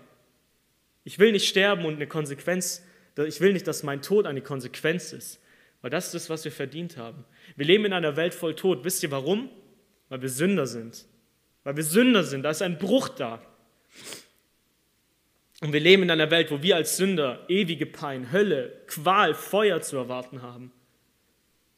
[1.03, 2.83] Ich will nicht sterben und eine Konsequenz
[3.15, 5.39] ich will nicht, dass mein Tod eine Konsequenz ist,
[5.81, 7.25] weil das ist das, was wir verdient haben.
[7.55, 8.83] Wir leben in einer Welt voll Tod.
[8.83, 9.49] Wisst ihr warum?
[10.09, 11.05] Weil wir Sünder sind.
[11.63, 12.43] Weil wir Sünder sind.
[12.43, 13.41] Da ist ein Bruch da.
[15.61, 19.81] Und wir leben in einer Welt, wo wir als Sünder ewige Pein, Hölle, Qual, Feuer
[19.81, 20.71] zu erwarten haben.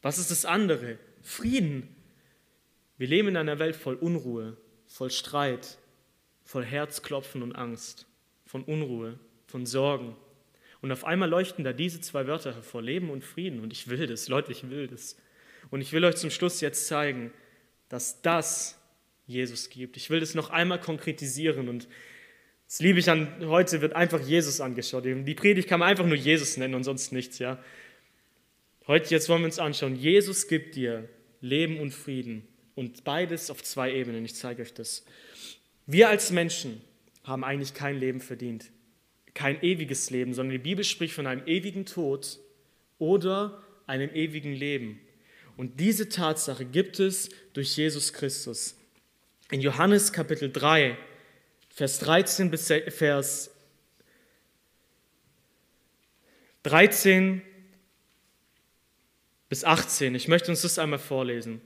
[0.06, 0.99] Was ist das andere?
[1.24, 1.89] Frieden.
[2.99, 5.80] Wir leben in einer Welt voll Unruhe, voll Streit,
[6.43, 8.06] voll Herzklopfen und Angst,
[8.45, 10.16] von Unruhe, von Sorgen,
[10.82, 13.62] und auf einmal leuchten da diese zwei Wörter hervor, Leben und Frieden.
[13.62, 15.18] Und ich will das, Leute, ich will das.
[15.72, 17.32] Und ich will euch zum Schluss jetzt zeigen,
[17.89, 18.80] dass das
[19.26, 19.97] Jesus gibt.
[19.97, 21.88] Ich will das noch einmal konkretisieren und
[22.68, 25.06] das liebe ich an, heute wird einfach Jesus angeschaut.
[25.06, 27.58] Die Predigt kann man einfach nur Jesus nennen und sonst nichts, ja.
[28.88, 29.95] Heute, jetzt wollen wir uns anschauen.
[29.95, 31.09] Jesus gibt dir
[31.41, 34.25] Leben und Frieden und beides auf zwei Ebenen.
[34.25, 35.05] Ich zeige euch das.
[35.86, 36.81] Wir als Menschen
[37.23, 38.71] haben eigentlich kein Leben verdient
[39.36, 42.39] kein ewiges Leben, sondern die Bibel spricht von einem ewigen Tod
[42.97, 44.99] oder einem ewigen Leben.
[45.57, 48.75] Und diese Tatsache gibt es durch Jesus Christus.
[49.51, 50.97] In Johannes Kapitel 3,
[51.69, 53.51] Vers 13 bis Vers
[56.63, 57.41] 13
[59.56, 60.16] bis 18.
[60.16, 61.62] Ich möchte uns das einmal vorlesen.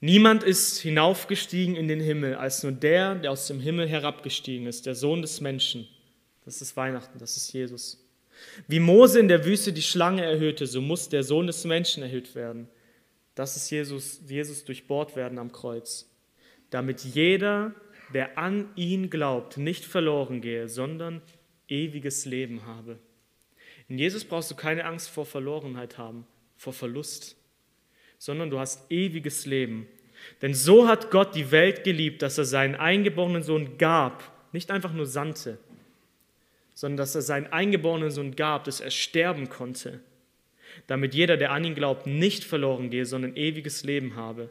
[0.00, 4.86] Niemand ist hinaufgestiegen in den Himmel, als nur der, der aus dem Himmel herabgestiegen ist,
[4.86, 5.86] der Sohn des Menschen.
[6.44, 8.04] Das ist Weihnachten, das ist Jesus.
[8.66, 12.34] Wie Mose in der Wüste die Schlange erhöhte, so muss der Sohn des Menschen erhöht
[12.34, 12.66] werden.
[13.36, 16.10] Das ist Jesus, Jesus durchbohrt werden am Kreuz.
[16.70, 17.76] Damit jeder,
[18.12, 21.22] der an ihn glaubt, nicht verloren gehe, sondern
[21.68, 22.98] ewiges Leben habe.
[23.88, 26.26] In Jesus brauchst du keine Angst vor Verlorenheit haben,
[26.56, 27.38] vor Verlust
[28.18, 29.86] sondern du hast ewiges Leben.
[30.42, 34.92] Denn so hat Gott die Welt geliebt, dass er seinen eingeborenen Sohn gab, nicht einfach
[34.92, 35.58] nur sandte,
[36.74, 40.00] sondern dass er seinen eingeborenen Sohn gab, dass er sterben konnte,
[40.88, 44.50] damit jeder, der an ihn glaubt, nicht verloren gehe, sondern ewiges Leben habe.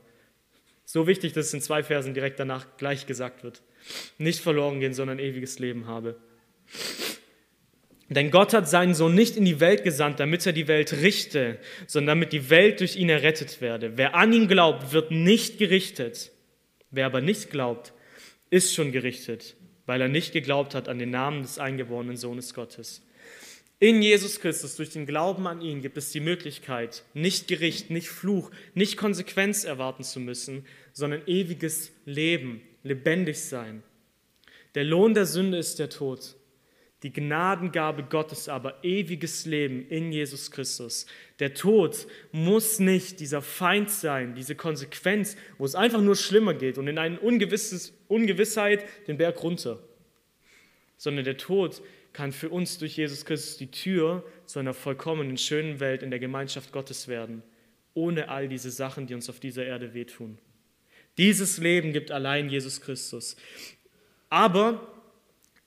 [0.85, 3.61] So wichtig, dass es in zwei Versen direkt danach gleich gesagt wird.
[4.17, 6.15] Nicht verloren gehen, sondern ewiges Leben habe.
[8.09, 11.59] Denn Gott hat seinen Sohn nicht in die Welt gesandt, damit er die Welt richte,
[11.87, 13.97] sondern damit die Welt durch ihn errettet werde.
[13.97, 16.31] Wer an ihn glaubt, wird nicht gerichtet.
[16.89, 17.91] Wer aber nicht glaubt,
[18.49, 19.55] ist schon gerichtet,
[19.85, 23.01] weil er nicht geglaubt hat an den Namen des eingeborenen Sohnes Gottes.
[23.79, 28.09] In Jesus Christus, durch den Glauben an ihn, gibt es die Möglichkeit, nicht Gericht, nicht
[28.09, 33.83] Fluch, nicht Konsequenz erwarten zu müssen, sondern ewiges Leben, lebendig sein.
[34.73, 36.35] Der Lohn der Sünde ist der Tod.
[37.03, 41.05] Die Gnadengabe Gottes aber ewiges Leben in Jesus Christus.
[41.39, 46.79] Der Tod muss nicht dieser Feind sein, diese Konsequenz, wo es einfach nur schlimmer geht
[46.79, 49.79] und in eine Ungewissheit den Berg runter.
[50.97, 51.83] Sondern der Tod
[52.13, 56.19] kann für uns durch Jesus Christus die Tür zu einer vollkommenen, schönen Welt in der
[56.19, 57.43] Gemeinschaft Gottes werden,
[57.93, 60.39] ohne all diese Sachen, die uns auf dieser Erde wehtun.
[61.19, 63.37] Dieses Leben gibt allein Jesus Christus.
[64.29, 64.96] Aber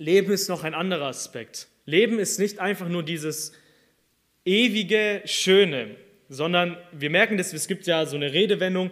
[0.01, 1.69] Leben ist noch ein anderer Aspekt.
[1.85, 3.53] Leben ist nicht einfach nur dieses
[4.47, 5.95] ewige Schöne,
[6.31, 8.91] sondern wir merken das, es gibt ja so eine Redewendung,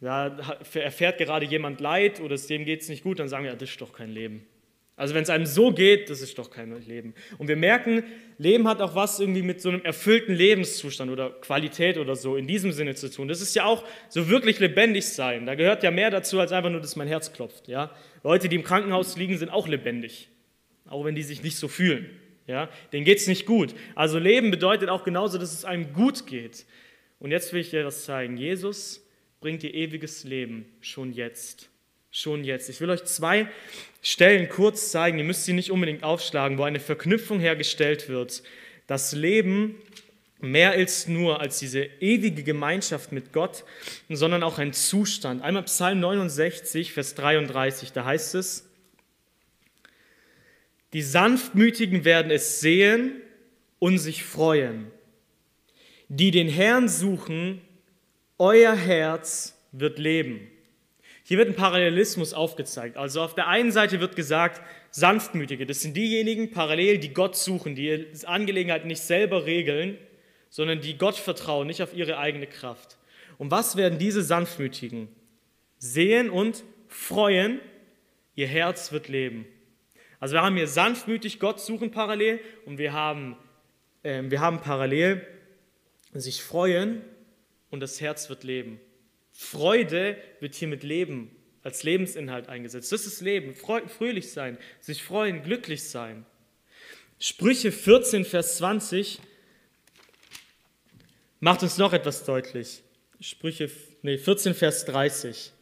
[0.00, 0.34] da
[0.72, 3.68] erfährt gerade jemand Leid oder dem geht es nicht gut, dann sagen wir, ja, das
[3.68, 4.46] ist doch kein Leben.
[4.98, 7.12] Also wenn es einem so geht, das ist doch kein Leben.
[7.36, 8.02] Und wir merken,
[8.38, 12.46] Leben hat auch was irgendwie mit so einem erfüllten Lebenszustand oder Qualität oder so in
[12.46, 13.28] diesem Sinne zu tun.
[13.28, 15.44] Das ist ja auch so wirklich lebendig sein.
[15.44, 17.68] Da gehört ja mehr dazu, als einfach nur, dass mein Herz klopft.
[17.68, 17.90] Ja?
[18.24, 20.30] Leute, die im Krankenhaus liegen, sind auch lebendig,
[20.88, 22.10] auch wenn die sich nicht so fühlen.
[22.46, 22.68] Ja?
[22.92, 23.74] Denen geht es nicht gut.
[23.94, 26.66] Also Leben bedeutet auch genauso, dass es einem gut geht.
[27.18, 28.36] Und jetzt will ich dir das zeigen.
[28.36, 29.06] Jesus
[29.40, 31.70] bringt dir ewiges Leben schon jetzt
[32.16, 32.70] schon jetzt.
[32.70, 33.46] Ich will euch zwei
[34.00, 38.42] Stellen kurz zeigen, ihr müsst sie nicht unbedingt aufschlagen, wo eine Verknüpfung hergestellt wird.
[38.86, 39.74] Das Leben
[40.38, 43.64] mehr ist nur als diese ewige Gemeinschaft mit Gott,
[44.08, 45.42] sondern auch ein Zustand.
[45.42, 48.65] Einmal Psalm 69, Vers 33, da heißt es,
[50.96, 53.20] die Sanftmütigen werden es sehen
[53.78, 54.90] und sich freuen.
[56.08, 57.60] Die den Herrn suchen,
[58.38, 60.50] euer Herz wird leben.
[61.22, 62.96] Hier wird ein Parallelismus aufgezeigt.
[62.96, 67.74] Also auf der einen Seite wird gesagt, Sanftmütige, das sind diejenigen parallel, die Gott suchen,
[67.74, 69.98] die die Angelegenheit nicht selber regeln,
[70.48, 72.96] sondern die Gott vertrauen, nicht auf ihre eigene Kraft.
[73.36, 75.08] Und was werden diese Sanftmütigen?
[75.76, 77.60] Sehen und freuen,
[78.34, 79.44] ihr Herz wird leben.
[80.20, 83.36] Also wir haben hier sanftmütig Gott suchen parallel und wir haben,
[84.02, 85.26] äh, wir haben parallel
[86.14, 87.02] sich freuen
[87.70, 88.80] und das Herz wird leben.
[89.32, 91.30] Freude wird hier mit Leben
[91.62, 92.92] als Lebensinhalt eingesetzt.
[92.92, 93.54] Das ist Leben.
[93.54, 96.24] Fröhlich sein, sich freuen, glücklich sein.
[97.18, 99.20] Sprüche 14, Vers 20
[101.40, 102.82] macht uns noch etwas deutlich.
[103.20, 103.70] Sprüche
[104.02, 105.52] nee, 14, Vers 30.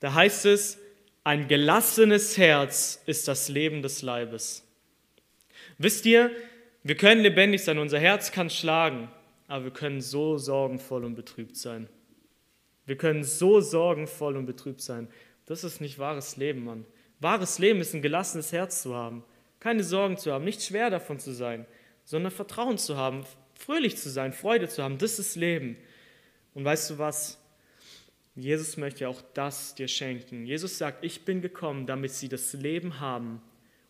[0.00, 0.78] Da heißt es,
[1.24, 4.66] ein gelassenes Herz ist das Leben des Leibes.
[5.78, 6.30] Wisst ihr,
[6.82, 9.10] wir können lebendig sein, unser Herz kann schlagen,
[9.46, 11.88] aber wir können so sorgenvoll und betrübt sein.
[12.86, 15.08] Wir können so sorgenvoll und betrübt sein.
[15.46, 16.84] Das ist nicht wahres Leben, Mann.
[17.20, 19.22] Wahres Leben ist ein gelassenes Herz zu haben,
[19.60, 21.66] keine Sorgen zu haben, nicht schwer davon zu sein,
[22.04, 24.98] sondern Vertrauen zu haben, fröhlich zu sein, Freude zu haben.
[24.98, 25.76] Das ist Leben.
[26.54, 27.41] Und weißt du was?
[28.34, 30.46] Jesus möchte auch das dir schenken.
[30.46, 33.42] Jesus sagt, ich bin gekommen, damit sie das Leben haben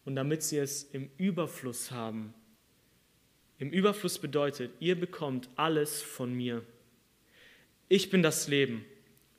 [0.04, 2.34] und damit sie es im Überfluss haben.
[3.58, 6.64] Im Überfluss bedeutet, ihr bekommt alles von mir.
[7.88, 8.84] Ich bin das Leben.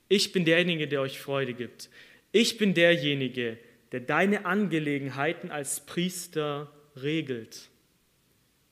[0.08, 1.90] Ich bin derjenige, der euch Freude gibt.
[2.32, 3.58] Ich bin derjenige,
[3.92, 7.70] der deine Angelegenheiten als Priester regelt.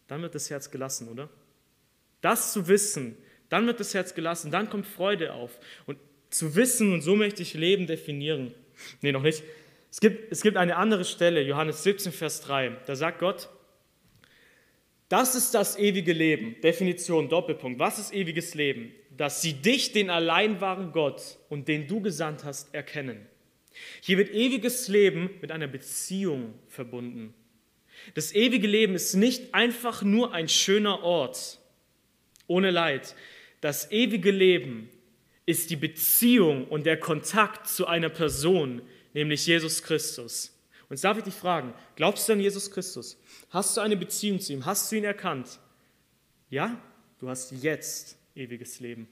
[0.07, 1.29] Dann wird das Herz gelassen, oder?
[2.21, 3.17] Das zu wissen,
[3.49, 5.59] dann wird das Herz gelassen, dann kommt Freude auf.
[5.85, 5.97] Und
[6.31, 8.53] zu wissen, und so möchte ich Leben definieren.
[9.01, 9.43] Nee, noch nicht.
[9.91, 12.77] Es gibt, es gibt eine andere Stelle, Johannes 17, Vers 3.
[12.85, 13.49] Da sagt Gott,
[15.09, 16.55] das ist das ewige Leben.
[16.61, 17.77] Definition, Doppelpunkt.
[17.77, 18.93] Was ist ewiges Leben?
[19.21, 23.25] dass sie dich, den allein wahren Gott und den du gesandt hast, erkennen.
[24.01, 27.33] Hier wird ewiges Leben mit einer Beziehung verbunden.
[28.15, 31.59] Das ewige Leben ist nicht einfach nur ein schöner Ort
[32.47, 33.15] ohne Leid.
[33.61, 34.89] Das ewige Leben
[35.45, 38.81] ist die Beziehung und der Kontakt zu einer Person,
[39.13, 40.57] nämlich Jesus Christus.
[40.83, 43.17] Und jetzt darf ich dich fragen, glaubst du an Jesus Christus?
[43.49, 44.65] Hast du eine Beziehung zu ihm?
[44.65, 45.59] Hast du ihn erkannt?
[46.49, 46.79] Ja,
[47.19, 49.07] du hast jetzt ewiges Leben.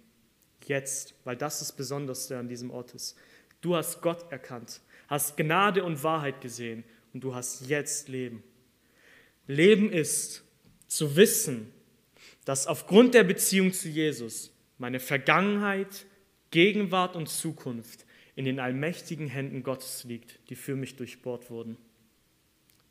[0.66, 3.18] Jetzt, weil das das Besonderste an diesem Ort ist.
[3.62, 8.44] Du hast Gott erkannt, hast Gnade und Wahrheit gesehen und du hast jetzt Leben.
[9.48, 10.44] Leben ist
[10.88, 11.74] zu wissen,
[12.46, 16.06] dass aufgrund der Beziehung zu Jesus meine Vergangenheit,
[16.52, 21.78] Gegenwart und Zukunft in den allmächtigen Händen Gottes liegt, die für mich durchbohrt wurden.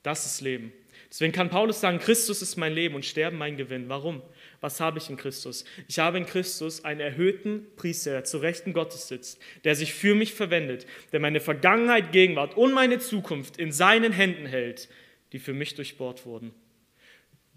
[0.03, 0.73] Das ist Leben.
[1.11, 3.89] Deswegen kann Paulus sagen, Christus ist mein Leben und Sterben mein Gewinn.
[3.89, 4.23] Warum?
[4.61, 5.65] Was habe ich in Christus?
[5.87, 10.15] Ich habe in Christus einen erhöhten Priester, der zu Rechten Gottes sitzt, der sich für
[10.15, 14.89] mich verwendet, der meine Vergangenheit, Gegenwart und meine Zukunft in seinen Händen hält,
[15.33, 16.53] die für mich durchbohrt wurden.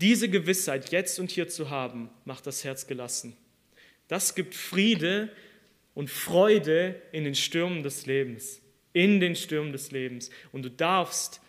[0.01, 3.37] Diese Gewissheit jetzt und hier zu haben, macht das Herz gelassen.
[4.07, 5.29] Das gibt Friede
[5.93, 8.61] und Freude in den Stürmen des Lebens.
[8.93, 10.29] In den Stürmen des Lebens.
[10.51, 11.41] Und du darfst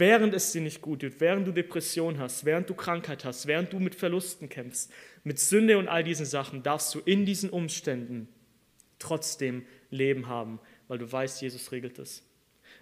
[0.00, 3.72] während es dir nicht gut geht, während du Depression hast, während du Krankheit hast, während
[3.72, 4.90] du mit Verlusten kämpfst,
[5.22, 8.26] mit Sünde und all diesen Sachen, darfst du in diesen Umständen
[8.98, 12.26] trotzdem Leben haben, weil du weißt, Jesus regelt es.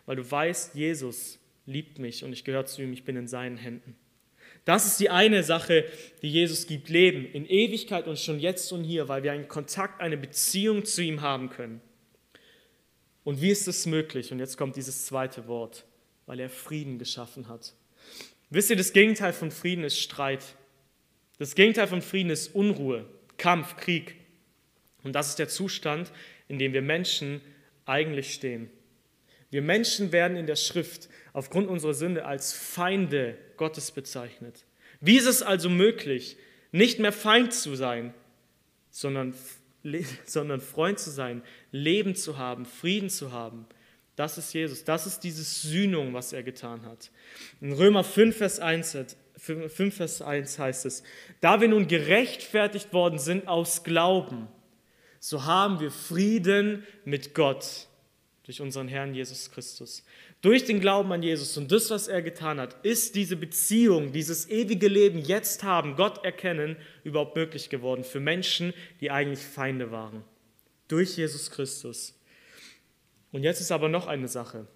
[0.07, 3.57] Weil du weißt, Jesus liebt mich und ich gehöre zu ihm, ich bin in seinen
[3.57, 3.97] Händen.
[4.69, 5.87] Das ist die eine Sache,
[6.21, 10.03] die Jesus gibt, Leben in Ewigkeit und schon jetzt und hier, weil wir einen Kontakt,
[10.03, 11.81] eine Beziehung zu ihm haben können.
[13.25, 14.31] Und wie ist es möglich?
[14.31, 15.87] Und jetzt kommt dieses zweite Wort,
[16.27, 17.73] weil er Frieden geschaffen hat.
[18.51, 20.45] Wisst ihr, das Gegenteil von Frieden ist Streit.
[21.39, 23.07] Das Gegenteil von Frieden ist Unruhe,
[23.39, 24.17] Kampf, Krieg.
[25.03, 26.13] Und das ist der Zustand,
[26.47, 27.41] in dem wir Menschen
[27.87, 28.69] eigentlich stehen.
[29.51, 34.65] Wir Menschen werden in der Schrift aufgrund unserer Sünde als Feinde Gottes bezeichnet.
[35.01, 36.37] Wie ist es also möglich,
[36.73, 38.13] nicht mehr Feind zu sein,
[38.91, 39.35] sondern,
[40.25, 41.43] sondern Freund zu sein,
[41.73, 43.67] Leben zu haben, Frieden zu haben?
[44.17, 44.85] Das ist Jesus.
[44.85, 47.11] Das ist dieses Sühnung, was er getan hat.
[47.61, 48.99] In Römer 5, Vers 1,
[49.37, 51.05] 5, Vers 1 heißt es,
[51.41, 54.49] da wir nun gerechtfertigt worden sind aus Glauben,
[55.21, 57.88] so haben wir Frieden mit Gott
[58.49, 60.03] durch unseren Herrn Jesus Christus.
[60.41, 64.49] Durch den Glauben an Jesus und das, was er getan hat, ist diese Beziehung, dieses
[64.49, 68.73] ewige Leben jetzt haben, Gott erkennen, überhaupt möglich geworden für Menschen,
[69.03, 70.25] die eigentlich Feinde waren.
[70.89, 72.19] Durch Jesus Christus.
[73.33, 74.67] Und jetzt ist aber noch eine Sache.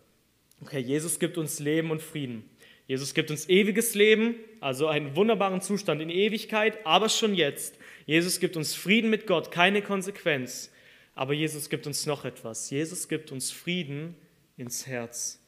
[0.61, 2.45] Okay, Jesus gibt uns Leben und Frieden.
[2.87, 7.79] Jesus gibt uns ewiges Leben, also einen wunderbaren Zustand in Ewigkeit, aber schon jetzt.
[8.05, 10.72] Jesus gibt uns Frieden mit Gott, keine Konsequenz.
[11.15, 12.71] Aber Jesus gibt uns noch etwas.
[12.71, 14.15] Jesus gibt uns Frieden
[14.57, 15.39] ins Herz.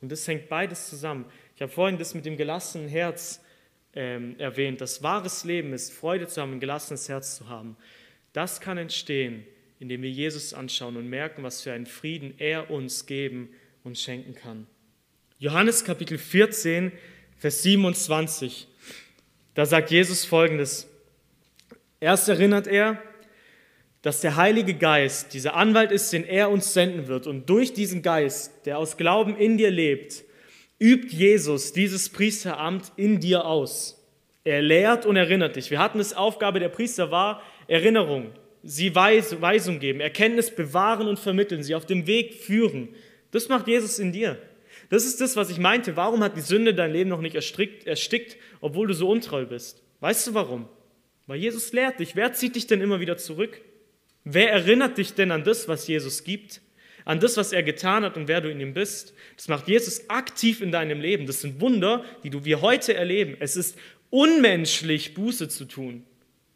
[0.00, 1.26] Und das hängt beides zusammen.
[1.54, 3.40] Ich habe vorhin das mit dem gelassenen Herz
[3.94, 4.80] ähm, erwähnt.
[4.80, 7.76] Das wahres Leben ist, Freude zu haben, ein gelassenes Herz zu haben.
[8.32, 9.46] Das kann entstehen,
[9.78, 13.50] indem wir Jesus anschauen und merken, was für einen Frieden er uns geben
[13.84, 14.66] und schenken kann.
[15.38, 16.92] Johannes Kapitel 14,
[17.36, 18.68] Vers 27.
[19.54, 20.88] Da sagt Jesus folgendes.
[22.00, 23.02] Erst erinnert er,
[24.02, 27.28] dass der Heilige Geist dieser Anwalt ist, den er uns senden wird.
[27.28, 30.24] Und durch diesen Geist, der aus Glauben in dir lebt,
[30.80, 34.04] übt Jesus dieses Priesteramt in dir aus.
[34.42, 35.70] Er lehrt und erinnert dich.
[35.70, 38.32] Wir hatten es, Aufgabe der Priester war Erinnerung,
[38.64, 42.88] sie Weis, Weisung geben, Erkenntnis bewahren und vermitteln, sie auf dem Weg führen.
[43.30, 44.36] Das macht Jesus in dir.
[44.90, 45.94] Das ist das, was ich meinte.
[45.96, 49.80] Warum hat die Sünde dein Leben noch nicht erstickt, erstickt obwohl du so untreu bist?
[50.00, 50.68] Weißt du warum?
[51.28, 52.16] Weil Jesus lehrt dich.
[52.16, 53.60] Wer zieht dich denn immer wieder zurück?
[54.24, 56.60] Wer erinnert dich denn an das, was Jesus gibt?
[57.04, 59.14] An das, was er getan hat und wer du in ihm bist?
[59.36, 61.26] Das macht Jesus aktiv in deinem Leben.
[61.26, 63.36] Das sind Wunder, die du wir heute erleben.
[63.40, 63.76] Es ist
[64.10, 66.04] unmenschlich, Buße zu tun.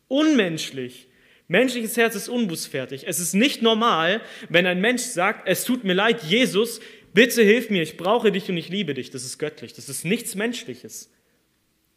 [0.06, 1.08] Unmenschlich.
[1.48, 3.08] Menschliches Herz ist unbußfertig.
[3.08, 6.80] Es ist nicht normal, wenn ein Mensch sagt, es tut mir leid, Jesus,
[7.12, 9.10] bitte hilf mir, ich brauche dich und ich liebe dich.
[9.10, 9.72] Das ist göttlich.
[9.72, 11.10] Das ist nichts Menschliches.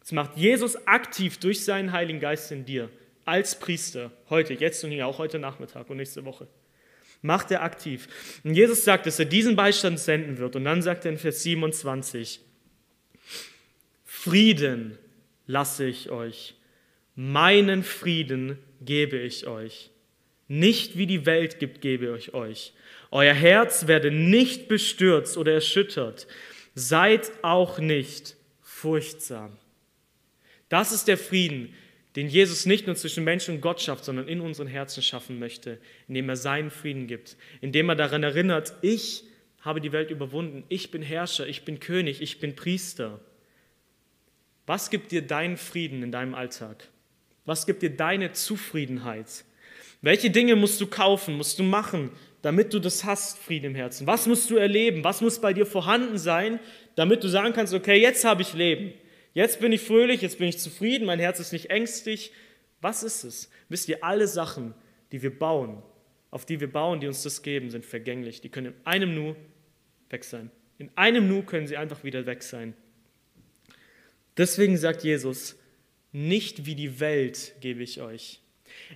[0.00, 2.90] Das macht Jesus aktiv durch seinen Heiligen Geist in dir
[3.30, 6.48] als Priester, heute, jetzt und hier, auch heute Nachmittag und nächste Woche.
[7.22, 8.08] Macht er aktiv.
[8.42, 10.56] Und Jesus sagt, dass er diesen Beistand senden wird.
[10.56, 12.40] Und dann sagt er in Vers 27,
[14.04, 14.98] Frieden
[15.46, 16.56] lasse ich euch,
[17.14, 19.90] meinen Frieden gebe ich euch.
[20.48, 22.72] Nicht wie die Welt gibt, gebe ich euch.
[23.12, 26.26] Euer Herz werde nicht bestürzt oder erschüttert.
[26.74, 29.56] Seid auch nicht furchtsam.
[30.68, 31.74] Das ist der Frieden,
[32.16, 35.78] den Jesus nicht nur zwischen Mensch und Gott schafft, sondern in unseren Herzen schaffen möchte,
[36.08, 39.24] indem er seinen Frieden gibt, indem er daran erinnert, ich
[39.60, 43.20] habe die Welt überwunden, ich bin Herrscher, ich bin König, ich bin Priester.
[44.66, 46.88] Was gibt dir deinen Frieden in deinem Alltag?
[47.44, 49.44] Was gibt dir deine Zufriedenheit?
[50.02, 52.10] Welche Dinge musst du kaufen, musst du machen,
[52.42, 54.06] damit du das hast, Frieden im Herzen?
[54.06, 55.04] Was musst du erleben?
[55.04, 56.58] Was muss bei dir vorhanden sein,
[56.96, 58.92] damit du sagen kannst, okay, jetzt habe ich Leben.
[59.32, 62.32] Jetzt bin ich fröhlich, jetzt bin ich zufrieden, mein Herz ist nicht ängstlich.
[62.80, 63.50] Was ist es?
[63.68, 64.74] Wisst ihr, alle Sachen,
[65.12, 65.82] die wir bauen,
[66.30, 68.40] auf die wir bauen, die uns das geben, sind vergänglich.
[68.40, 69.36] Die können in einem Nu
[70.08, 70.50] weg sein.
[70.78, 72.74] In einem Nu können sie einfach wieder weg sein.
[74.36, 75.56] Deswegen sagt Jesus,
[76.12, 78.40] nicht wie die Welt gebe ich euch.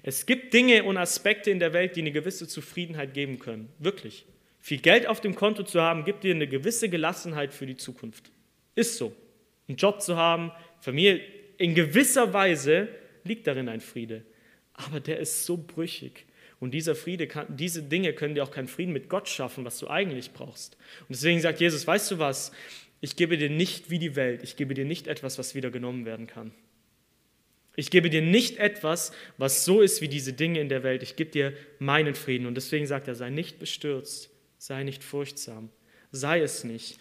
[0.02, 3.68] Es gibt Dinge und Aspekte in der Welt, die eine gewisse Zufriedenheit geben können.
[3.78, 4.24] Wirklich.
[4.60, 8.30] Viel Geld auf dem Konto zu haben, gibt dir eine gewisse Gelassenheit für die Zukunft.
[8.74, 9.14] Ist so
[9.68, 11.20] einen Job zu haben, Familie.
[11.56, 12.88] In gewisser Weise
[13.24, 14.24] liegt darin ein Friede.
[14.74, 16.26] Aber der ist so brüchig.
[16.60, 19.78] Und dieser Friede kann, diese Dinge können dir auch keinen Frieden mit Gott schaffen, was
[19.78, 20.76] du eigentlich brauchst.
[21.00, 22.52] Und deswegen sagt Jesus, weißt du was?
[23.00, 24.42] Ich gebe dir nicht wie die Welt.
[24.42, 26.52] Ich gebe dir nicht etwas, was wieder genommen werden kann.
[27.76, 31.02] Ich gebe dir nicht etwas, was so ist wie diese Dinge in der Welt.
[31.02, 32.46] Ich gebe dir meinen Frieden.
[32.46, 35.70] Und deswegen sagt er, sei nicht bestürzt, sei nicht furchtsam,
[36.12, 36.98] sei es nicht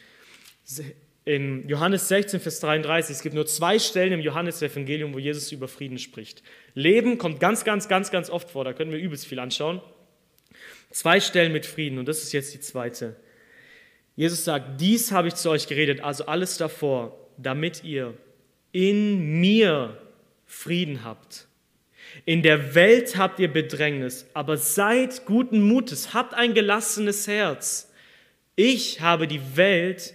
[1.25, 5.67] in Johannes 16, Vers 33, es gibt nur zwei Stellen im Johannesevangelium, wo Jesus über
[5.67, 6.43] Frieden spricht.
[6.73, 9.81] Leben kommt ganz, ganz, ganz, ganz oft vor, da können wir übelst viel anschauen.
[10.91, 13.15] Zwei Stellen mit Frieden und das ist jetzt die zweite.
[14.15, 18.13] Jesus sagt, dies habe ich zu euch geredet, also alles davor, damit ihr
[18.71, 19.97] in mir
[20.45, 21.47] Frieden habt.
[22.25, 27.91] In der Welt habt ihr Bedrängnis, aber seid guten Mutes, habt ein gelassenes Herz
[28.55, 30.13] Ich habe die Welt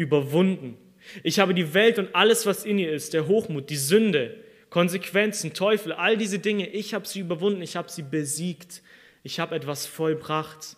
[0.00, 0.76] überwunden.
[1.22, 4.36] Ich habe die Welt und alles, was in ihr ist, der Hochmut, die Sünde,
[4.70, 8.82] Konsequenzen, Teufel, all diese Dinge, ich habe sie überwunden, ich habe sie besiegt.
[9.22, 10.76] Ich habe etwas vollbracht.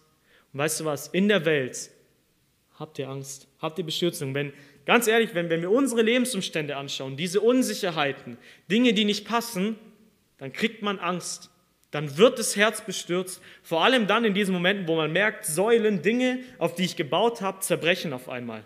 [0.52, 1.08] Und weißt du was?
[1.08, 1.90] In der Welt
[2.78, 4.34] habt ihr Angst, habt ihr Bestürzung.
[4.34, 4.52] Wenn,
[4.86, 8.38] ganz ehrlich, wenn, wenn wir unsere Lebensumstände anschauen, diese Unsicherheiten,
[8.70, 9.76] Dinge, die nicht passen,
[10.38, 11.50] dann kriegt man Angst.
[11.92, 13.42] Dann wird das Herz bestürzt.
[13.62, 17.42] Vor allem dann in diesen Momenten, wo man merkt, Säulen, Dinge, auf die ich gebaut
[17.42, 18.64] habe, zerbrechen auf einmal.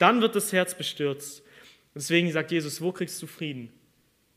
[0.00, 1.42] Dann wird das Herz bestürzt.
[1.94, 3.70] Deswegen sagt Jesus, wo kriegst du Frieden?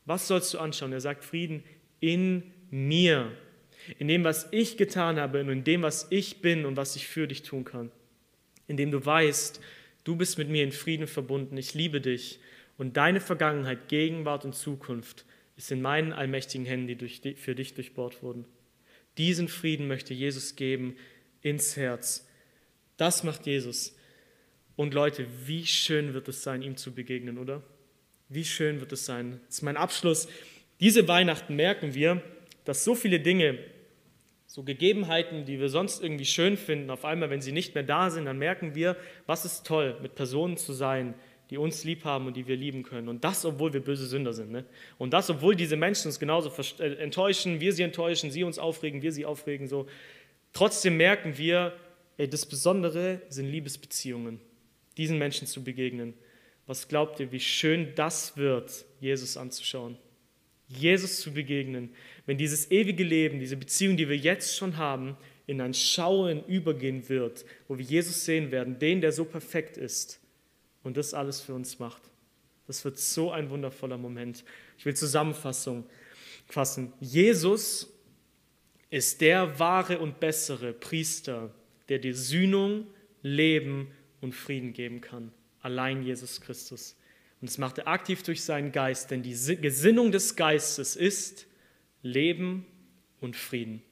[0.04, 0.92] Was sollst du anschauen?
[0.92, 1.64] Er sagt Frieden
[2.00, 3.32] in mir,
[3.98, 7.06] in dem, was ich getan habe und in dem, was ich bin und was ich
[7.06, 7.90] für dich tun kann.
[8.68, 9.58] In dem du weißt,
[10.04, 12.40] du bist mit mir in Frieden verbunden, ich liebe dich
[12.76, 15.24] und deine Vergangenheit, Gegenwart und Zukunft
[15.56, 18.44] ist in meinen allmächtigen Händen, die für dich durchbohrt wurden.
[19.16, 20.96] Diesen Frieden möchte Jesus geben
[21.40, 22.28] ins Herz.
[22.98, 23.94] Das macht Jesus.
[24.76, 27.62] Und Leute, wie schön wird es sein, ihm zu begegnen, oder?
[28.28, 29.40] Wie schön wird es sein.
[29.46, 30.28] Das ist mein Abschluss.
[30.80, 32.22] Diese Weihnachten merken wir,
[32.64, 33.58] dass so viele Dinge,
[34.46, 38.10] so Gegebenheiten, die wir sonst irgendwie schön finden, auf einmal, wenn sie nicht mehr da
[38.10, 38.96] sind, dann merken wir,
[39.26, 41.14] was ist toll, mit Personen zu sein,
[41.50, 43.08] die uns lieb haben und die wir lieben können.
[43.08, 44.50] Und das, obwohl wir böse Sünder sind.
[44.50, 44.64] Ne?
[44.98, 49.02] Und das, obwohl diese Menschen uns genauso äh, enttäuschen, wir sie enttäuschen, sie uns aufregen,
[49.02, 49.68] wir sie aufregen.
[49.68, 49.86] So.
[50.52, 51.74] Trotzdem merken wir,
[52.16, 54.40] ey, das Besondere sind Liebesbeziehungen,
[54.96, 56.14] diesen Menschen zu begegnen.
[56.66, 59.98] Was glaubt ihr, wie schön das wird, Jesus anzuschauen?
[60.68, 61.90] Jesus zu begegnen,
[62.26, 65.16] wenn dieses ewige Leben, diese Beziehung, die wir jetzt schon haben,
[65.46, 70.20] in ein Schauen übergehen wird, wo wir Jesus sehen werden, den, der so perfekt ist
[70.82, 72.02] und das alles für uns macht.
[72.66, 74.42] Das wird so ein wundervoller Moment.
[74.78, 75.84] Ich will Zusammenfassung
[76.48, 76.94] fassen.
[76.98, 77.92] Jesus
[78.88, 81.52] ist der wahre und bessere Priester,
[81.90, 82.86] der dir Sühnung,
[83.22, 83.90] Leben
[84.24, 85.30] und Frieden geben kann
[85.64, 86.94] allein Jesus Christus.
[87.40, 91.46] Und das macht er aktiv durch seinen Geist, denn die Gesinnung des Geistes ist
[92.02, 92.66] Leben
[93.20, 93.82] und Frieden.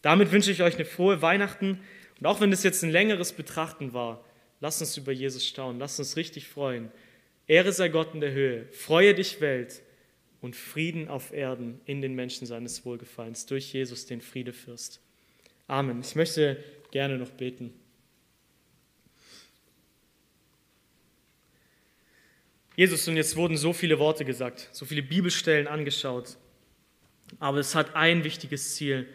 [0.00, 1.80] Damit wünsche ich euch eine frohe Weihnachten.
[2.18, 4.24] Und auch wenn das jetzt ein längeres Betrachten war,
[4.60, 6.90] lasst uns über Jesus staunen, lasst uns richtig freuen.
[7.48, 9.82] Ehre sei Gott in der Höhe, freue dich Welt
[10.40, 15.00] und Frieden auf Erden in den Menschen seines Wohlgefallens durch Jesus, den Friedefürst.
[15.66, 16.00] Amen.
[16.00, 17.72] Ich möchte gerne noch beten.
[22.76, 26.38] Jesus, und jetzt wurden so viele Worte gesagt, so viele Bibelstellen angeschaut.
[27.38, 29.06] Aber es hat ein wichtiges Ziel.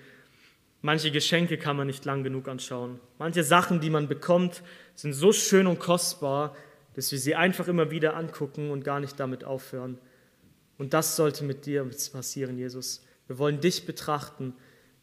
[0.81, 2.99] Manche Geschenke kann man nicht lang genug anschauen.
[3.17, 4.61] Manche Sachen, die man bekommt,
[4.93, 6.55] sind so schön und kostbar,
[6.95, 9.97] dass wir sie einfach immer wieder angucken und gar nicht damit aufhören.
[10.77, 13.03] Und das sollte mit dir passieren, Jesus.
[13.25, 14.53] Wir wollen dich betrachten,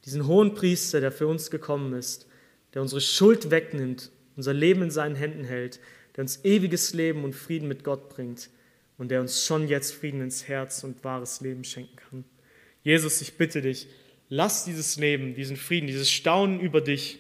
[0.05, 2.27] diesen hohen Priester, der für uns gekommen ist,
[2.73, 5.81] der unsere Schuld wegnimmt, unser Leben in seinen Händen hält,
[6.17, 8.51] der uns ewiges Leben und Frieden mit Gott bringt
[8.99, 12.25] und der uns schon jetzt Frieden ins Herz und wahres Leben schenken kann.
[12.83, 13.89] Jesus, ich bitte dich,
[14.29, 17.19] lass dieses Leben, diesen Frieden, dieses Staunen über dich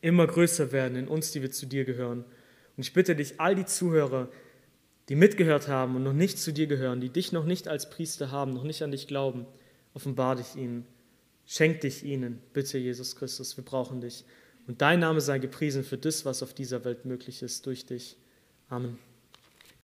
[0.00, 2.24] immer größer werden in uns, die wir zu dir gehören.
[2.76, 4.28] Und ich bitte dich, all die Zuhörer,
[5.08, 8.30] die mitgehört haben und noch nicht zu dir gehören, die dich noch nicht als Priester
[8.30, 9.46] haben, noch nicht an dich glauben,
[9.94, 10.86] offenbar dich ihnen.
[11.46, 14.24] Schenk dich ihnen, bitte Jesus Christus, wir brauchen dich.
[14.66, 18.16] Und dein Name sei gepriesen für das, was auf dieser Welt möglich ist, durch dich.
[18.68, 18.98] Amen.